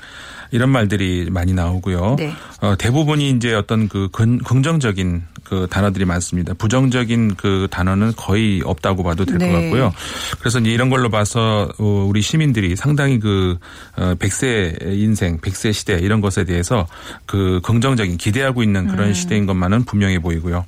이런 0.51 0.69
말들이 0.69 1.27
많이 1.31 1.53
나오고요. 1.53 2.15
네. 2.17 2.31
어, 2.61 2.75
대부분이 2.77 3.29
이제 3.31 3.53
어떤 3.53 3.87
그 3.87 4.09
근- 4.11 4.37
긍정적인 4.39 5.23
그 5.43 5.67
단어들이 5.69 6.05
많습니다. 6.05 6.53
부정적인 6.53 7.35
그 7.35 7.67
단어는 7.69 8.13
거의 8.15 8.61
없다고 8.63 9.03
봐도 9.03 9.25
될것 9.25 9.47
네. 9.47 9.51
같고요. 9.53 9.91
그래서 10.39 10.59
이제 10.59 10.71
이런 10.71 10.89
걸로 10.89 11.09
봐서 11.09 11.69
어, 11.77 12.05
우리 12.09 12.21
시민들이 12.21 12.75
상당히 12.75 13.19
그 13.19 13.57
어, 13.97 14.15
100세 14.15 14.81
인생, 14.93 15.37
100세 15.39 15.73
시대 15.73 15.99
이런 15.99 16.21
것에 16.21 16.45
대해서 16.45 16.87
그 17.25 17.59
긍정적인 17.63 18.17
기대하고 18.17 18.63
있는 18.63 18.87
그런 18.87 19.09
음. 19.09 19.13
시대인 19.13 19.45
것만은 19.45 19.83
분명해 19.83 20.19
보이고요. 20.19 20.65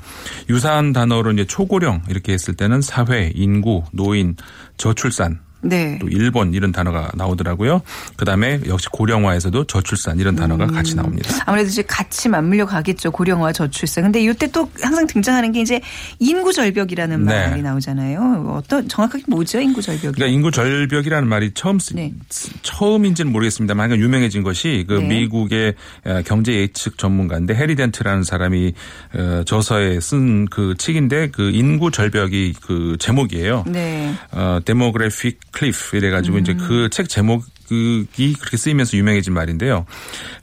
유사한 0.50 0.92
단어로 0.94 1.32
이제 1.32 1.46
초고령 1.46 2.04
이렇게 2.10 2.34
했을 2.34 2.56
때는 2.56 2.82
사회, 2.82 3.32
인구, 3.34 3.84
노인, 3.94 4.36
저출산 4.78 5.40
네. 5.62 5.98
또 6.00 6.08
일본 6.10 6.54
이런 6.54 6.72
단어가 6.72 7.10
나오더라고요. 7.16 7.82
그다음에 8.16 8.60
역시 8.68 8.88
고령화에서도 8.92 9.66
저출산 9.66 10.20
이런 10.20 10.36
단어가 10.36 10.66
음. 10.66 10.72
같이 10.72 10.96
나옵니다. 10.96 11.30
아무래도 11.46 11.70
이제 11.70 11.82
같이 11.84 12.30
맞물려 12.30 12.66
가겠죠. 12.66 13.12
고령화 13.12 13.54
저출산. 13.54 14.06
근데 14.06 14.22
이때 14.22 14.48
또 14.52 14.70
항상 14.82 15.08
등장하는 15.08 15.52
게 15.52 15.62
이제 15.62 15.82
인구 16.20 16.54
절벽이라는 16.54 17.26
네. 17.26 17.48
말이 17.48 17.62
나오잖아요. 17.62 18.54
어떤 18.58 18.88
정확하게 18.88 19.24
뭐죠? 19.28 19.60
인구 19.60 19.82
절벽이. 19.82 20.14
그러니까 20.14 20.28
인구 20.28 20.52
절벽이라는 20.52 21.28
말이 21.28 21.52
처음 21.54 21.80
쓰, 21.80 21.94
네. 21.94 22.14
처음인지는 22.62 23.32
모르겠습니다만 23.32 23.84
하여간 23.84 24.00
유명해진 24.00 24.44
것이 24.44 24.86
그 24.88 24.94
네. 24.94 25.08
미국의 25.08 25.76
어, 26.06 26.22
경제 26.26 26.54
예측 26.54 26.98
전문가인데 26.98 27.56
해리 27.56 27.76
덴트라는 27.76 28.24
사람이 28.24 28.74
어, 29.16 29.44
저서에 29.46 30.00
쓴 30.00 30.46
그 30.50 30.76
책인데 30.78 31.30
그 31.32 31.52
인구 31.52 31.92
절벽이 31.92 32.54
그 32.62 32.98
제목이에요. 33.00 33.64
네. 33.68 34.14
어, 34.32 34.60
demographic 34.64 35.47
cliff 35.52 35.98
이래가지고 35.98 36.40
이제 36.40 36.54
음. 36.54 36.58
그책 36.58 37.10
제목이 37.10 38.36
그렇게 38.40 38.58
쓰이면서 38.58 38.98
유명해진 38.98 39.34
말인데요. 39.34 39.86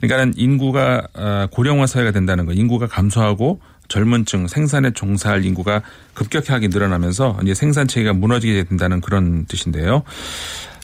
그러니까는 0.01 0.33
인구가 0.37 1.07
어, 1.13 1.47
고령화 1.51 1.87
사회가 1.87 2.11
된다는 2.11 2.45
거, 2.45 2.53
인구가 2.53 2.87
감소하고 2.87 3.61
젊은층 3.87 4.47
생산에 4.47 4.91
종사할 4.91 5.45
인구가 5.45 5.81
급격하게 6.13 6.69
늘어나면서 6.69 7.39
이제 7.43 7.53
생산 7.53 7.87
체계가 7.87 8.13
무너지게 8.13 8.63
된다는 8.63 9.01
그런 9.01 9.45
뜻인데요. 9.45 10.03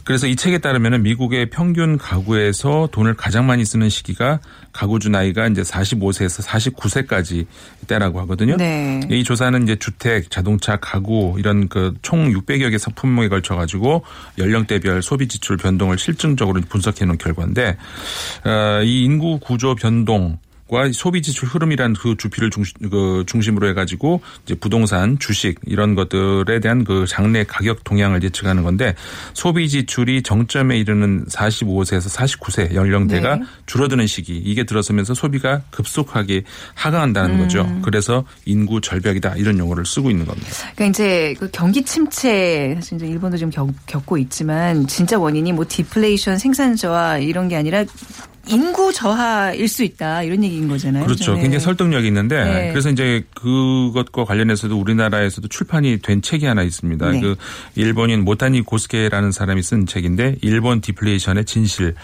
그래서 0.03 0.27
이 0.27 0.35
책에 0.35 0.57
따르면 0.57 1.03
미국의 1.03 1.49
평균 1.49 1.97
가구에서 1.97 2.89
돈을 2.91 3.13
가장 3.15 3.45
많이 3.45 3.63
쓰는 3.65 3.89
시기가 3.89 4.39
가구주 4.73 5.09
나이가 5.09 5.47
이제 5.47 5.61
45세에서 5.61 6.45
49세까지 6.45 7.45
때라고 7.87 8.19
하거든요. 8.21 8.57
네. 8.57 9.01
이 9.09 9.23
조사는 9.23 9.63
이제 9.63 9.75
주택, 9.75 10.29
자동차, 10.29 10.77
가구 10.77 11.35
이런 11.37 11.67
그 11.67 11.91
총 12.01 12.31
600여 12.31 12.71
개 12.71 12.77
상품목에 12.77 13.29
걸쳐 13.29 13.55
가지고 13.55 14.03
연령대별 14.37 15.01
소비 15.01 15.27
지출 15.27 15.57
변동을 15.57 15.97
실증적으로 15.97 16.61
분석해 16.67 17.05
놓은 17.05 17.17
결과인데 17.17 17.77
어, 18.45 18.81
이 18.83 19.03
인구 19.03 19.39
구조 19.39 19.75
변동 19.75 20.37
과 20.71 20.89
소비 20.93 21.21
지출 21.21 21.49
흐름이라는 21.49 21.97
그 21.97 22.15
주피를 22.17 22.49
중심, 22.49 22.89
그 22.89 23.25
중심으로 23.27 23.67
해가지고 23.67 24.21
이제 24.45 24.55
부동산, 24.55 25.19
주식 25.19 25.59
이런 25.65 25.95
것들에 25.95 26.61
대한 26.61 26.85
그 26.85 27.05
장래 27.09 27.43
가격 27.43 27.83
동향을 27.83 28.23
예측하는 28.23 28.63
건데 28.63 28.95
소비 29.33 29.67
지출이 29.67 30.23
정점에 30.23 30.77
이르는 30.77 31.25
45세에서 31.25 32.09
49세 32.15 32.73
연령대가 32.73 33.35
네. 33.35 33.43
줄어드는 33.65 34.07
시기 34.07 34.37
이게 34.37 34.63
들어서면서 34.63 35.13
소비가 35.13 35.61
급속하게 35.71 36.43
하강한다는 36.75 37.37
거죠. 37.37 37.67
그래서 37.81 38.23
인구 38.45 38.79
절벽이다 38.79 39.35
이런 39.35 39.57
용어를 39.59 39.85
쓰고 39.85 40.09
있는 40.09 40.25
겁니다. 40.25 40.47
그러니까 40.73 40.85
이제 40.85 41.35
그 41.37 41.49
경기 41.51 41.83
침체 41.83 42.75
사실 42.75 42.95
이제 42.95 43.07
일본도 43.07 43.35
좀 43.35 43.49
겪, 43.49 43.67
겪고 43.87 44.17
있지만 44.19 44.87
진짜 44.87 45.19
원인이 45.19 45.51
뭐 45.51 45.65
디플레이션 45.67 46.37
생산 46.37 46.77
저하 46.77 47.17
이런 47.17 47.49
게 47.49 47.57
아니라 47.57 47.83
인구 48.47 48.91
저하일 48.91 49.67
수 49.67 49.83
있다 49.83 50.23
이런 50.23 50.43
얘기인 50.43 50.67
거잖아요. 50.67 51.05
그렇죠. 51.05 51.35
네. 51.35 51.41
굉장히 51.41 51.63
설득력이 51.63 52.07
있는데 52.07 52.43
네. 52.43 52.69
그래서 52.71 52.89
이제 52.89 53.23
그것과 53.35 54.25
관련해서도 54.25 54.77
우리나라에서도 54.79 55.47
출판이 55.47 55.99
된 56.01 56.21
책이 56.21 56.45
하나 56.45 56.63
있습니다. 56.63 57.11
네. 57.11 57.21
그 57.21 57.35
일본인 57.75 58.23
모타니 58.23 58.61
고스케라는 58.61 59.31
사람이 59.31 59.61
쓴 59.61 59.85
책인데 59.85 60.37
일본 60.41 60.81
디플레이션의 60.81 61.45
진실 61.45 61.95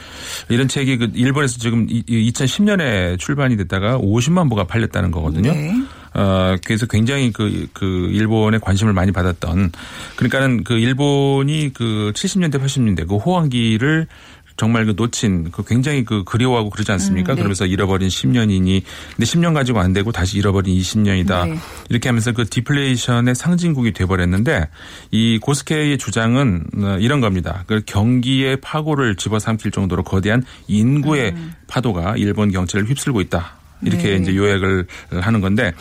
이런 0.50 0.68
책이 0.68 0.98
그 0.98 1.12
일본에서 1.14 1.58
지금 1.58 1.88
2010년에 1.88 3.20
출판이 3.20 3.58
됐다가 3.58 3.98
50만 3.98 4.50
부가 4.50 4.66
팔렸다는 4.66 5.12
거거든요. 5.12 5.52
네. 5.52 5.74
어, 6.18 6.56
그래서 6.66 6.88
굉장히 6.88 7.32
그, 7.32 7.68
그, 7.74 8.10
일본의 8.12 8.60
관심을 8.62 8.92
많이 8.92 9.12
받았던, 9.12 9.72
그러니까는 10.16 10.64
그 10.64 10.74
일본이 10.74 11.72
그 11.74 12.12
70년대, 12.16 12.56
80년대 12.56 13.08
그 13.08 13.18
호황기를 13.18 14.08
정말 14.58 14.86
그 14.86 14.94
놓친 14.96 15.52
그 15.52 15.64
굉장히 15.64 16.04
그 16.04 16.24
그리워하고 16.24 16.72
그러지 16.72 16.92
않습니까? 16.92 17.34
음, 17.34 17.36
네. 17.36 17.42
그러면서 17.42 17.66
잃어버린 17.66 18.10
10년이니 18.10 18.84
근데 19.16 19.26
10년 19.26 19.54
가지고 19.54 19.80
안 19.80 19.94
되고 19.94 20.12
다시 20.12 20.38
잃어버린 20.38 20.78
20년이다. 20.78 21.48
네. 21.48 21.58
이렇게 21.90 22.10
하면서 22.10 22.32
그 22.32 22.50
디플레이션의 22.50 23.36
상징국이 23.36 23.94
돼버렸는데 23.94 24.68
이 25.12 25.40
고스케의 25.40 26.00
주장은 26.00 26.66
어, 26.82 26.98
이런 27.00 27.22
겁니다. 27.22 27.64
그 27.68 27.82
경기의 27.86 28.58
파고를 28.62 29.16
집어삼킬 29.16 29.72
정도로 29.72 30.04
거대한 30.04 30.44
인구의 30.68 31.36
파도가 31.68 32.16
일본 32.18 32.52
경제를 32.52 32.90
휩쓸고 32.90 33.22
있다. 33.22 33.57
이렇게 33.82 34.10
음. 34.10 34.16
네. 34.16 34.18
이제 34.18 34.36
요약을 34.36 34.86
하는 35.22 35.42
건데 35.42 35.74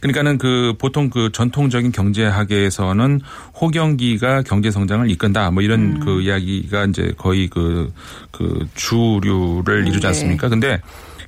그러니까는 0.00 0.38
그 0.38 0.74
보통 0.78 1.10
그 1.10 1.30
전통적인 1.32 1.92
경제학에서는 1.92 3.20
호경기가 3.60 4.42
경제 4.42 4.70
성장을 4.70 5.08
이끈다 5.10 5.50
뭐 5.50 5.62
이런 5.62 5.96
음. 5.96 6.00
그 6.00 6.22
이야기가 6.22 6.86
이제 6.86 7.12
거의 7.16 7.48
그, 7.48 7.92
그 8.30 8.66
주류를 8.74 9.86
이루지 9.86 10.00
네. 10.00 10.08
않습니까? 10.08 10.48
근데 10.48 10.80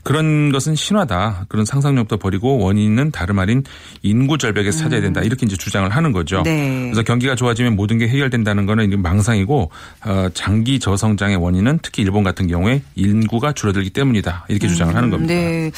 그런 0.04 0.52
것은 0.52 0.74
신화다. 0.76 1.46
그런 1.48 1.64
상상력도 1.64 2.18
버리고 2.18 2.58
원인은 2.58 3.10
다름 3.10 3.38
아닌 3.38 3.64
인구 4.02 4.38
절벽에서 4.38 4.78
찾아야 4.78 5.00
된다. 5.00 5.22
이렇게 5.22 5.46
이제 5.46 5.56
주장을 5.56 5.88
하는 5.90 6.12
거죠. 6.12 6.38
음. 6.38 6.42
네. 6.44 6.80
그래서 6.84 7.02
경기가 7.02 7.34
좋아지면 7.34 7.74
모든 7.74 7.98
게 7.98 8.06
해결된다는 8.06 8.66
거는 8.66 9.00
망상이고 9.02 9.70
어, 10.06 10.28
장기 10.34 10.78
저성장의 10.78 11.36
원인은 11.36 11.80
특히 11.82 12.02
일본 12.02 12.22
같은 12.22 12.46
경우에 12.46 12.82
인구가 12.94 13.52
줄어들기 13.52 13.90
때문이다. 13.90 14.44
이렇게 14.48 14.68
주장을 14.68 14.94
하는 14.94 15.10
겁니다. 15.10 15.32
네. 15.34 15.70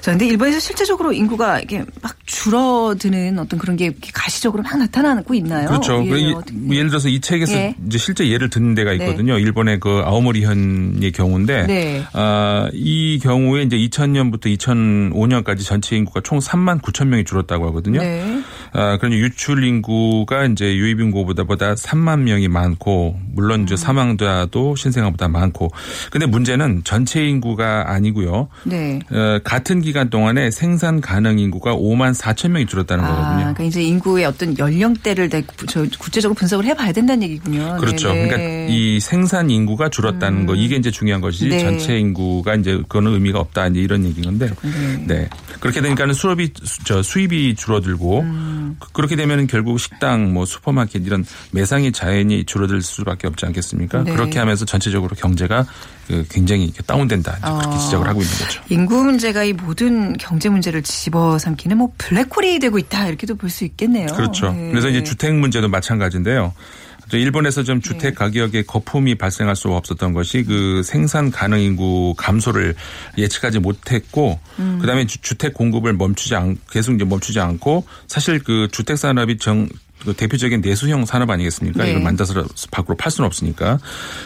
자, 0.00 0.12
근데 0.12 0.26
일본에서 0.26 0.60
실제적으로 0.60 1.12
인구가 1.12 1.58
이게 1.60 1.82
막 2.02 2.14
줄어드는 2.26 3.38
어떤 3.38 3.58
그런 3.58 3.76
게 3.76 3.92
가시적으로 4.12 4.62
막 4.62 4.76
나타나고 4.78 5.34
있나요? 5.34 5.68
그렇죠. 5.68 6.02
예, 6.04 6.08
그 6.10 6.32
어떻게- 6.36 6.58
예, 6.70 6.82
를 6.82 6.88
들어서 6.90 7.08
이 7.08 7.20
책에서 7.20 7.52
예. 7.54 7.74
이제 7.86 7.98
실제 7.98 8.28
예를 8.28 8.50
듣는 8.50 8.74
데가 8.74 8.92
있거든요. 8.94 9.38
일본의 9.38 9.80
그 9.80 10.02
아오모리현의 10.04 11.12
경우인데 11.12 11.66
네. 11.66 12.04
아, 12.12 12.68
이 12.72 13.18
경우에 13.22 13.69
이제 13.70 13.76
2000년부터 13.76 14.46
2005년까지 14.58 15.64
전체 15.64 15.96
인구가 15.96 16.20
총 16.22 16.38
3만 16.38 16.80
9천 16.82 17.06
명이 17.06 17.24
줄었다고 17.24 17.66
하거든요. 17.68 18.00
네. 18.00 18.40
아, 18.72 18.98
그러니 18.98 19.16
유출 19.16 19.62
인구가 19.64 20.44
이제 20.46 20.74
유입 20.76 21.00
인구보다 21.00 21.44
보다 21.44 21.74
3만 21.74 22.20
명이 22.20 22.48
많고 22.48 23.18
물론 23.32 23.60
음. 23.60 23.64
이제 23.64 23.76
사망자도 23.76 24.76
신생아보다 24.76 25.28
많고 25.28 25.70
근데 26.10 26.26
문제는 26.26 26.82
전체 26.84 27.24
인구가 27.26 27.90
아니고요. 27.92 28.48
네. 28.64 28.98
어, 29.10 29.38
같은 29.44 29.80
기간 29.80 30.10
동안에 30.10 30.50
생산 30.50 31.00
가능 31.00 31.38
인구가 31.38 31.74
5만 31.74 32.14
4천 32.14 32.50
명이 32.50 32.66
줄었다는 32.66 33.04
아, 33.04 33.08
거거든요. 33.08 33.38
그러니까 33.38 33.64
이제 33.64 33.82
인구의 33.82 34.24
어떤 34.24 34.58
연령대를 34.58 35.28
구- 35.30 35.66
구체적으로 35.98 36.34
분석을 36.34 36.64
해봐야 36.66 36.92
된다는 36.92 37.22
얘기군요. 37.24 37.76
그렇죠. 37.80 38.12
네네. 38.12 38.28
그러니까 38.28 38.72
이 38.72 38.98
생산 39.00 39.50
인구가 39.50 39.88
줄었다는 39.88 40.46
거 40.46 40.54
이게 40.54 40.76
이제 40.76 40.90
중요한 40.90 41.20
것이지 41.20 41.48
네. 41.48 41.58
전체 41.60 41.98
인구가 41.98 42.54
이제 42.54 42.76
그거는 42.76 43.12
의미가 43.12 43.38
없다 43.40 43.59
이제 43.68 43.80
이런 43.80 44.04
얘기인 44.04 44.24
건데. 44.24 44.50
네. 45.06 45.28
그렇게 45.60 45.80
되니까는 45.80 46.14
수업이 46.14 46.52
수- 46.62 46.84
저 46.84 47.02
수입이 47.02 47.54
줄어들고 47.56 48.20
음. 48.20 48.76
그- 48.78 48.92
그렇게 48.92 49.16
되면은 49.16 49.46
결국 49.46 49.78
식당 49.78 50.32
뭐 50.32 50.44
슈퍼마켓 50.46 51.06
이런 51.06 51.24
매상이 51.52 51.92
자연히 51.92 52.44
줄어들 52.44 52.80
수밖에 52.82 53.26
없지 53.26 53.46
않겠습니까? 53.46 54.04
네. 54.04 54.12
그렇게 54.12 54.38
하면서 54.38 54.64
전체적으로 54.64 55.14
경제가 55.16 55.66
그 56.08 56.24
굉장히 56.28 56.72
다운된다 56.86 57.36
그렇게 57.40 57.66
어. 57.68 57.78
지적을 57.78 58.08
하고 58.08 58.20
있는 58.22 58.34
거죠. 58.38 58.60
인구 58.68 59.04
문제가 59.04 59.44
이 59.44 59.52
모든 59.52 60.16
경제 60.16 60.48
문제를 60.48 60.82
집어삼키는 60.82 61.76
뭐 61.78 61.92
블랙홀이 61.98 62.58
되고 62.58 62.78
있다 62.78 63.06
이렇게도 63.08 63.36
볼 63.36 63.50
수 63.50 63.64
있겠네요. 63.64 64.06
그렇죠. 64.08 64.52
네. 64.52 64.70
그래서 64.70 64.88
이제 64.88 65.02
주택 65.04 65.34
문제도 65.34 65.68
마찬가지인데요. 65.68 66.52
저 67.10 67.16
일본에서 67.18 67.64
좀 67.64 67.80
주택 67.80 68.14
가격에 68.14 68.62
거품이 68.62 69.16
발생할 69.16 69.56
수 69.56 69.68
없었던 69.68 70.12
것이 70.12 70.44
그 70.44 70.82
생산 70.84 71.30
가능 71.30 71.58
인구 71.60 72.14
감소를 72.16 72.74
예측하지 73.18 73.58
못했고 73.58 74.38
그다음에 74.80 75.06
주- 75.06 75.18
주택 75.20 75.54
공급을 75.54 75.92
멈추지 75.94 76.34
않 76.36 76.56
계속 76.70 76.94
이제 76.94 77.04
멈추지 77.04 77.40
않고 77.40 77.84
사실 78.06 78.38
그 78.38 78.68
주택 78.70 78.96
산업이 78.96 79.38
정그 79.38 80.14
대표적인 80.16 80.60
내수형 80.60 81.04
산업 81.04 81.28
아니겠습니까? 81.30 81.82
네. 81.84 81.90
이걸 81.90 82.02
만들어서 82.02 82.46
밖으로 82.70 82.96
팔 82.96 83.10
수는 83.10 83.26
없으니까. 83.26 83.78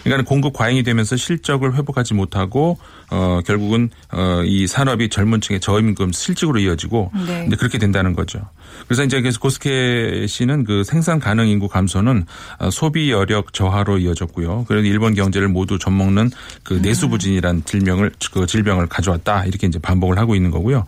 그러니까 0.04 0.28
공급 0.28 0.52
과잉이 0.52 0.82
되면서 0.84 1.16
실적을 1.16 1.74
회복하지 1.74 2.14
못하고 2.14 2.78
어 3.10 3.40
결국은 3.44 3.90
어 4.12 4.34
이 4.44 4.66
산업이 4.66 5.08
젊은 5.08 5.40
층의 5.40 5.60
저임금 5.60 6.12
실직으로 6.12 6.60
이어지고 6.60 7.10
네. 7.26 7.44
이제 7.46 7.56
그렇게 7.56 7.78
된다는 7.78 8.14
거죠. 8.14 8.40
그래서 8.86 9.04
이제 9.04 9.20
그래서 9.20 9.38
고스케 9.40 10.26
씨는 10.28 10.64
그 10.64 10.84
생산 10.84 11.18
가능 11.18 11.48
인구 11.48 11.68
감소는 11.68 12.26
어, 12.58 12.70
소비 12.70 13.10
여력 13.10 13.52
저하로 13.52 13.98
이어졌고요. 13.98 14.64
그래서 14.68 14.86
일본 14.86 15.14
경제를 15.14 15.48
모두 15.48 15.78
젖먹는 15.78 16.30
그 16.62 16.80
내수 16.82 17.08
부진이란 17.08 17.64
질병을 17.64 18.12
그 18.32 18.46
질병을 18.46 18.86
가져왔다 18.86 19.46
이렇게 19.46 19.66
이제 19.66 19.78
반복을 19.78 20.18
하고 20.18 20.34
있는 20.34 20.50
거고요. 20.50 20.86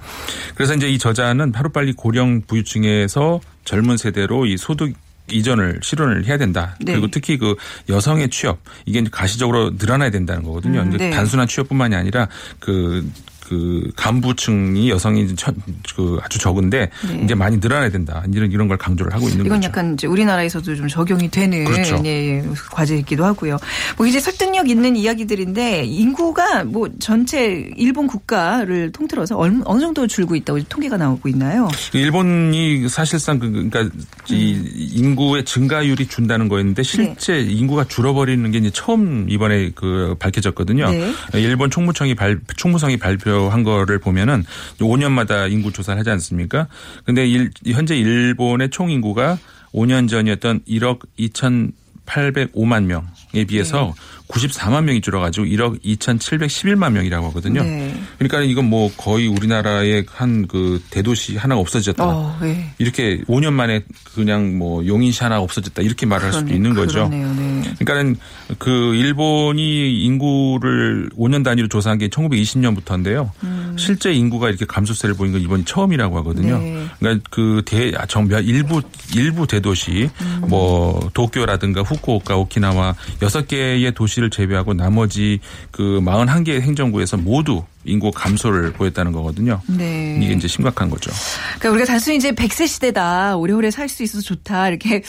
그래서 0.54 0.74
이제 0.74 0.88
이 0.88 0.98
저자는 0.98 1.54
하루빨리 1.54 1.94
고령 1.94 2.42
부유층에서 2.46 3.40
젊은 3.64 3.96
세대로 3.96 4.46
이 4.46 4.56
소득 4.56 4.92
이전을 5.30 5.80
실현을 5.82 6.26
해야 6.26 6.38
된다. 6.38 6.76
네. 6.80 6.92
그리고 6.92 7.08
특히 7.08 7.36
그 7.36 7.56
여성의 7.88 8.30
취업 8.30 8.58
이게 8.84 9.04
가시적으로 9.10 9.72
늘어나야 9.78 10.10
된다는 10.10 10.42
거거든요. 10.42 10.80
음, 10.80 10.96
네. 10.96 11.10
단순한 11.10 11.48
취업뿐만이 11.48 11.94
아니라 11.94 12.28
그 12.58 13.08
그 13.48 13.90
간부층이 13.96 14.90
여성이 14.90 15.34
천- 15.36 15.54
그 15.94 16.18
아주 16.22 16.38
적은데 16.38 16.90
이제 17.22 17.34
많이 17.34 17.58
늘어나야 17.58 17.90
된다. 17.90 18.24
이런 18.32 18.50
이런 18.50 18.66
걸 18.66 18.76
강조를 18.76 19.14
하고 19.14 19.28
있는 19.28 19.44
네. 19.44 19.46
이건 19.46 19.58
거죠. 19.60 19.68
약간 19.68 19.94
이제 19.94 20.06
우리나라에서도 20.08 20.74
좀 20.74 20.88
적용이 20.88 21.30
되는 21.30 21.64
그렇죠. 21.64 22.02
예, 22.04 22.38
예, 22.38 22.44
과제이기도 22.72 23.24
하고요. 23.24 23.58
뭐 23.96 24.06
이제 24.06 24.18
설득력 24.18 24.68
있는 24.68 24.96
이야기들인데 24.96 25.84
인구가 25.84 26.64
뭐 26.64 26.88
전체 26.98 27.70
일본 27.76 28.06
국가를 28.08 28.90
통틀어서 28.90 29.36
얼- 29.36 29.60
어느 29.64 29.80
정도 29.80 30.06
줄고 30.08 30.34
있다고 30.34 30.60
통계가 30.64 30.96
나오고 30.96 31.28
있나요? 31.28 31.68
그 31.92 31.98
일본이 31.98 32.88
사실상 32.88 33.38
그 33.38 33.50
그러니까 33.50 33.88
이 34.28 34.54
음. 34.54 34.70
인구의 34.76 35.44
증가율이 35.44 36.06
준다는 36.08 36.48
거였는데 36.48 36.82
실제 36.82 37.34
네. 37.34 37.42
인구가 37.42 37.84
줄어버리는 37.84 38.50
게 38.50 38.58
이제 38.58 38.70
처음 38.72 39.26
이번에 39.28 39.70
그 39.74 40.16
밝혀졌거든요. 40.18 40.90
네. 40.90 41.12
일본 41.34 41.70
총무청이 41.70 42.14
발 42.16 42.40
총무성이 42.56 42.96
발표 42.96 43.35
한 43.50 43.62
거를 43.62 43.98
보면은 43.98 44.44
5년마다 44.78 45.50
인구 45.50 45.72
조사를 45.72 45.98
하지 45.98 46.10
않습니까? 46.10 46.66
근데 47.04 47.26
일- 47.26 47.50
현재 47.66 47.96
일본의 47.96 48.70
총 48.70 48.90
인구가 48.90 49.38
5년 49.72 50.08
전이었던 50.08 50.60
1억 50.68 51.00
2,805만 51.18 52.84
명에 52.84 53.44
비해서 53.46 53.94
네. 53.94 54.02
94만 54.28 54.84
명이 54.84 55.00
줄어가지고 55.02 55.46
1억 55.46 55.82
2,711만 55.84 56.92
명이라고 56.92 57.28
하거든요. 57.28 57.62
네. 57.62 57.94
그러니까 58.18 58.40
이건 58.40 58.68
뭐 58.70 58.90
거의 58.96 59.26
우리나라의 59.28 60.06
한 60.08 60.46
그 60.46 60.82
대도시 60.90 61.36
하나가 61.36 61.60
없어졌다. 61.60 62.02
어, 62.04 62.38
예. 62.42 62.66
이렇게 62.78 63.20
5년 63.28 63.52
만에 63.52 63.82
그냥 64.14 64.56
뭐 64.58 64.86
용인시 64.86 65.22
하나가 65.22 65.42
없어졌다 65.42 65.82
이렇게 65.82 66.06
말할 66.06 66.32
수도 66.32 66.52
있는 66.52 66.74
거죠. 66.74 67.08
그러네요. 67.08 67.32
네. 67.34 67.62
그러니까는 67.78 68.16
그 68.58 68.94
일본이 68.94 70.02
인구를 70.04 71.10
5년 71.16 71.44
단위로 71.44 71.68
조사한 71.68 71.98
게 71.98 72.08
1920년부터인데요. 72.08 73.30
실제 73.76 74.12
인구가 74.12 74.48
이렇게 74.48 74.64
감소세를 74.64 75.14
보인 75.14 75.32
건 75.32 75.40
이번이 75.40 75.64
처음이라고 75.64 76.16
하거든요. 76.18 76.56
음. 76.56 76.60
네. 76.60 76.86
그러니까 76.98 77.28
그대정 77.30 78.28
일부 78.44 78.82
일부 79.14 79.46
대도시 79.46 80.10
음. 80.20 80.42
뭐 80.48 81.10
도쿄라든가 81.12 81.82
후쿠오카, 81.82 82.36
오키나와 82.36 82.94
여섯 83.22 83.46
개의 83.48 83.92
도시 83.94 84.15
를 84.18 84.30
제외하고 84.30 84.72
나머지 84.72 85.40
그 85.70 86.00
41개 86.02 86.58
행정구에서 86.60 87.18
모두 87.18 87.64
인구 87.84 88.10
감소를 88.10 88.72
보였다는 88.72 89.12
거거든요. 89.12 89.60
네. 89.66 90.18
이게 90.22 90.32
이제 90.32 90.48
심각한 90.48 90.88
거죠. 90.88 91.10
그러니까 91.58 91.70
우리가 91.70 91.84
단순히 91.84 92.16
이제 92.16 92.32
100세 92.32 92.66
시대다. 92.66 93.36
오래오래 93.36 93.70
살 93.70 93.88
수 93.90 94.02
있어서 94.02 94.22
좋다. 94.22 94.68
이렇게 94.68 95.02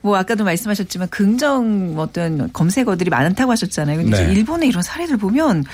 뭐 0.00 0.16
아까도 0.16 0.44
말씀하셨지만 0.44 1.08
긍정 1.08 1.94
어떤 1.98 2.52
검색어들이 2.52 3.10
많다고 3.10 3.52
하셨잖아요. 3.52 3.96
근데 3.98 4.16
네. 4.16 4.22
이제 4.22 4.32
일본의 4.32 4.68
이런 4.68 4.82
사례를 4.82 5.16
보면 5.16 5.64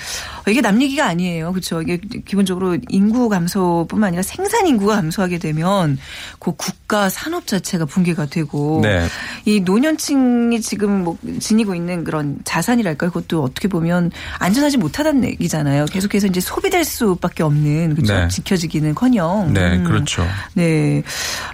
이게 0.47 0.61
남 0.61 0.81
얘기가 0.81 1.05
아니에요. 1.05 1.51
그렇죠. 1.51 1.81
이게 1.81 1.99
기본적으로 2.25 2.77
인구 2.89 3.29
감소뿐만 3.29 4.09
아니라 4.09 4.23
생산 4.23 4.67
인구가 4.67 4.95
감소하게 4.95 5.39
되면 5.39 5.97
그 6.39 6.51
국가 6.55 7.09
산업 7.09 7.47
자체가 7.47 7.85
붕괴가 7.85 8.27
되고 8.27 8.79
네. 8.83 9.07
이 9.45 9.59
노년층이 9.59 10.61
지금 10.61 11.03
뭐 11.03 11.17
지니고 11.39 11.75
있는 11.75 12.03
그런 12.03 12.39
자산이랄까요? 12.43 13.11
그것도 13.11 13.43
어떻게 13.43 13.67
보면 13.67 14.11
안전하지 14.39 14.77
못하다는 14.77 15.23
얘기잖아요. 15.25 15.85
계속해서 15.85 16.27
이제 16.27 16.39
소비될 16.39 16.83
수밖에 16.83 17.43
없는 17.43 17.95
그렇죠. 17.95 18.13
네. 18.13 18.27
지켜지기는커녕. 18.27 19.53
네, 19.53 19.77
음. 19.77 19.83
그렇죠. 19.83 20.25
네. 20.53 21.03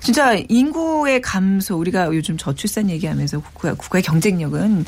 진짜 0.01 0.35
인구의 0.49 1.21
감소, 1.21 1.77
우리가 1.77 2.07
요즘 2.07 2.37
저출 2.37 2.69
산 2.71 2.89
얘기하면서 2.89 3.41
국가, 3.41 3.73
국가의 3.73 4.01
경쟁력은 4.03 4.85